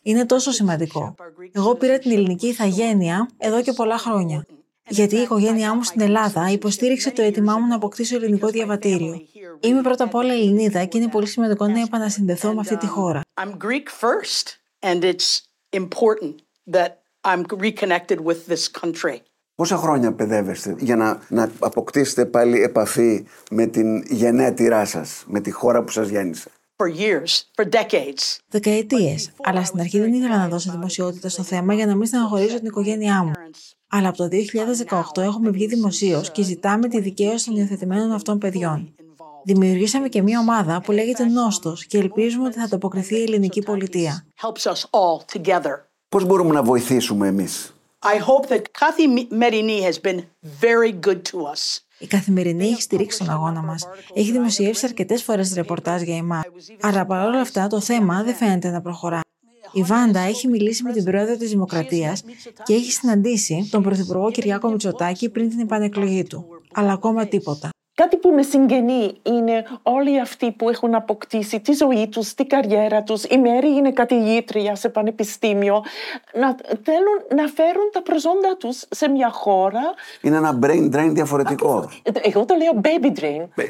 Είναι 0.02 0.26
τόσο 0.26 0.52
σημαντικό. 0.52 1.16
Εγώ 1.52 1.76
πήρα 1.76 2.00
την 2.00 2.12
ελληνική 2.12 2.48
ηθαγένεια 2.48 3.30
εδώ 3.38 3.62
και 3.62 3.74
πολλά 3.74 3.98
χρόνια. 3.98 4.46
Γιατί 4.88 5.16
η 5.16 5.22
οικογένειά 5.22 5.76
μου 5.76 5.84
στην 5.84 6.02
Ελλάδα 6.02 6.52
υποστήριξε 6.52 7.12
το 7.12 7.22
αίτημά 7.22 7.58
μου 7.58 7.68
να 7.68 7.76
αποκτήσω 7.76 8.16
ελληνικό 8.16 8.48
διαβατήριο. 8.48 9.22
Είμαι 9.60 9.82
πρώτα 9.82 10.04
απ' 10.04 10.16
όλα 10.16 10.34
Ελληνίδα 10.34 10.86
και 10.86 10.98
είναι 10.98 11.10
πολύ 11.10 11.28
σημαντικό 11.28 11.68
να 11.68 11.82
επανασυνδεθώ 11.82 12.54
με 12.54 12.60
αυτή 12.60 12.78
τη 12.78 12.88
χώρα. 12.88 13.22
Πόσα 19.58 19.78
χρόνια 19.78 20.14
παιδεύεστε 20.14 20.76
για 20.80 20.96
να, 20.96 21.20
να 21.30 21.52
αποκτήσετε 21.60 22.26
πάλι 22.26 22.62
επαφή 22.62 23.26
με 23.52 23.66
την 23.66 24.04
γενέτειρά 24.10 24.86
σας, 24.86 25.24
με 25.28 25.40
τη 25.40 25.52
χώρα 25.52 25.84
που 25.84 25.92
σας 25.92 26.10
γέννησε; 26.10 26.50
For 26.76 27.00
years, 27.00 27.32
for 27.56 27.70
decades. 27.70 28.38
Δεκαετίες. 28.48 29.32
Αλλά 29.44 29.64
στην 29.64 29.80
αρχή 29.80 30.00
δεν 30.00 30.14
ήθελα 30.14 30.38
να 30.38 30.48
δώσω 30.48 30.72
δημοσιότητα 30.72 31.30
στο 31.30 31.44
θέμα 31.44 31.74
για 31.74 31.86
να 31.86 31.96
μην 31.96 32.06
στεναχωρήσω 32.06 32.58
την 32.58 32.66
οικογένειά 32.66 33.24
μου. 33.24 33.32
Αλλά 33.88 34.08
από 34.08 34.18
το 34.18 34.28
2018 35.16 35.22
έχουμε 35.22 35.50
βγει 35.50 35.68
δημοσίως 35.68 36.32
και 36.32 36.44
ζητάμε 36.44 36.88
τη 36.88 37.02
δικαίωση 37.02 37.46
των 37.46 37.56
υιοθετημένων 37.56 38.12
αυτών 38.12 38.38
παιδιών. 38.38 38.96
Δημιουργήσαμε 39.44 40.08
και 40.08 40.22
μια 40.22 40.40
ομάδα 40.40 40.82
που 40.82 40.92
λέγεται 40.92 41.26
Νόστο 41.26 41.74
και 41.88 41.98
ελπίζουμε 41.98 42.48
ότι 42.48 42.60
θα 42.60 42.68
τοποκριθεί 42.68 43.16
η 43.16 43.22
ελληνική 43.22 43.62
πολιτεία. 43.62 44.26
Πώς 46.10 46.26
μπορούμε 46.26 46.54
να 46.54 46.64
βοηθήσουμε 46.64 47.28
εμείς, 47.28 47.77
I 48.06 48.18
hope 48.18 48.48
that 48.50 48.72
Merini 49.32 49.82
has 49.82 49.98
been 49.98 50.26
very 50.62 50.92
good 50.92 51.22
to 51.32 51.38
us. 51.54 51.82
Η 52.00 52.08
καθημερινή 52.08 52.68
έχει 52.68 52.82
στηρίξει 52.82 53.18
τον 53.18 53.30
αγώνα 53.30 53.62
μας. 53.62 53.88
Έχει 54.14 54.32
δημοσιεύσει 54.32 54.86
αρκετές 54.86 55.24
φορές 55.24 55.54
ρεπορτάζ 55.54 56.02
για 56.02 56.18
εμά. 56.18 56.44
Αλλά 56.82 57.06
παρόλα 57.06 57.40
αυτά 57.40 57.68
το 57.68 57.80
θέμα 57.80 58.24
δεν 58.24 58.36
φαίνεται 58.36 58.70
να 58.70 58.82
προχωρά. 58.82 59.20
Η 59.72 59.84
Βάντα 59.84 60.20
έχει 60.20 60.48
μιλήσει 60.48 60.84
με 60.84 60.92
την 60.92 61.04
πρόεδρο 61.04 61.38
της 61.38 61.50
Δημοκρατίας 61.50 62.24
και 62.64 62.74
έχει 62.74 62.92
συναντήσει 62.92 63.68
τον 63.72 63.84
Πρωθυπουργό 63.84 64.32
Κυριάκο 64.32 64.70
Μητσοτάκη 64.70 65.30
πριν 65.30 65.50
την 65.50 65.60
επανεκλογή 65.60 66.24
του. 66.24 66.46
Αλλά 66.74 66.92
ακόμα 66.92 67.28
τίποτα. 67.28 67.70
Κάτι 68.02 68.18
που 68.18 68.30
με 68.30 68.42
συγγενεί 68.42 69.18
είναι 69.24 69.66
όλοι 69.84 70.20
αυτοί 70.20 70.52
που 70.52 70.70
έχουν 70.70 70.96
αποκτήσει 70.96 71.60
τη 71.60 71.74
ζωή 71.74 72.08
τους, 72.08 72.34
τη 72.34 72.46
καριέρα 72.46 73.04
τους. 73.04 73.24
Η 73.24 73.38
Μέρη 73.38 73.68
είναι 73.68 73.92
καθηγήτρια 73.92 74.76
σε 74.76 74.90
πανεπιστήμιο. 74.90 75.84
Να 76.34 76.56
θέλουν 76.84 77.18
να 77.36 77.48
φέρουν 77.48 77.90
τα 77.92 78.02
προσόντα 78.02 78.58
τους 78.58 78.86
σε 78.90 79.10
μια 79.10 79.30
χώρα. 79.30 79.82
Είναι 80.22 80.38
ένα 80.38 80.60
brain 80.62 80.96
drain 80.96 81.10
διαφορετικό. 81.10 81.90
Εγώ 82.22 82.46
το 82.46 82.56
λέω 82.56 82.82
baby 82.84 83.20
drain. 83.20 83.64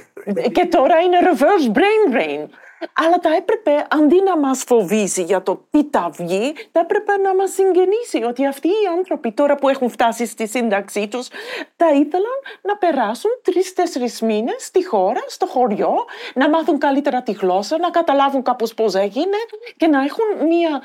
Και 0.52 0.66
τώρα 0.66 1.00
είναι 1.00 1.18
reverse 1.24 1.78
brain 1.78 2.16
drain. 2.16 2.48
Αλλά 2.94 3.20
θα 3.22 3.36
έπρεπε 3.36 3.86
αντί 3.90 4.22
να 4.22 4.38
μας 4.38 4.64
φοβήσει 4.64 5.24
για 5.24 5.44
το 5.44 5.66
τι 5.70 5.84
θα 5.92 6.10
βγει, 6.14 6.54
θα 6.72 6.80
έπρεπε 6.80 7.18
να 7.18 7.36
μας 7.36 7.52
συγγενήσει 7.52 8.24
ότι 8.24 8.46
αυτοί 8.46 8.68
οι 8.68 8.88
άνθρωποι 8.98 9.32
τώρα 9.32 9.56
που 9.56 9.70
έχουν 9.70 9.90
φτάσει 9.90 10.26
στη 10.26 10.48
σύνταξή 10.48 11.08
τους 11.08 11.28
θα 11.76 11.88
ήθελαν 11.88 12.38
να 12.62 12.78
περάσουν 12.78 13.32
τρει-τέσσερι 13.42 14.12
μήνες 14.22 14.66
στη 14.66 14.86
χώρα, 14.86 15.20
στο 15.28 15.46
χωριό, 15.46 15.96
να 16.34 16.50
μάθουν 16.50 16.78
καλύτερα 16.78 17.22
τη 17.22 17.32
γλώσσα, 17.32 17.78
να 17.78 17.90
καταλάβουν 17.90 18.44
κάπως 18.44 18.74
πώς 18.74 18.96
έγινε 18.96 19.38
και 19.78 19.88
να 19.88 20.04
έχουν 20.04 20.48
μια 20.48 20.82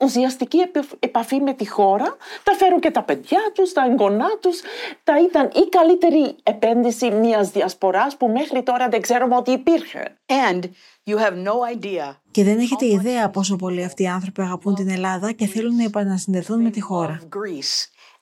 ουσιαστική 0.00 0.70
επαφή 0.98 1.40
με 1.40 1.52
τη 1.52 1.68
χώρα, 1.68 2.16
θα 2.42 2.52
φέρουν 2.52 2.80
και 2.80 2.90
τα 2.90 3.02
παιδιά 3.02 3.40
τους, 3.54 3.72
τα 3.72 3.84
εγγονά 3.90 4.30
τους, 4.40 4.60
θα 5.04 5.20
ήταν 5.20 5.50
η 5.54 5.68
καλύτερη 5.68 6.36
επένδυση 6.42 7.10
μιας 7.10 7.50
διασποράς 7.50 8.16
που 8.16 8.28
μέχρι 8.28 8.62
τώρα 8.62 8.88
δεν 8.88 9.00
ξέρουμε 9.00 9.36
ότι 9.36 9.50
υπήρχε. 9.50 10.16
And 10.26 10.60
you 11.10 11.18
have 11.18 11.34
no 11.34 11.54
idea. 11.76 12.16
Και 12.30 12.44
δεν 12.44 12.58
έχετε 12.58 12.86
ιδέα 12.86 13.30
πόσο 13.30 13.56
πολύ 13.56 13.84
αυτοί 13.84 14.02
οι 14.02 14.08
άνθρωποι 14.08 14.42
αγαπούν 14.42 14.74
την 14.74 14.88
Ελλάδα 14.88 15.32
και 15.32 15.46
θέλουν 15.46 15.76
να 15.76 15.84
επανασυνδεθούν 15.84 16.62
με 16.62 16.70
τη 16.70 16.80
χώρα. 16.80 17.20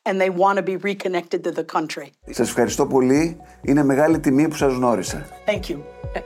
And 0.02 0.20
they 0.20 0.30
want 0.30 0.56
to 0.58 0.62
be 0.62 0.76
reconnected 0.76 1.40
to 1.46 1.52
the 1.52 1.64
country. 1.76 2.08
Σας 2.30 2.48
ευχαριστώ 2.48 2.86
πολύ. 2.86 3.36
Είναι 3.62 3.84
μεγάλη 3.84 4.20
τιμή 4.20 4.48
που 4.48 4.56
σας 4.56 4.72
γνώρισα. 4.72 5.26
Thank 5.46 5.70
you. 5.70 5.78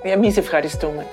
Εμείς 0.03 0.37
ευχαριστούμε. 0.37 1.07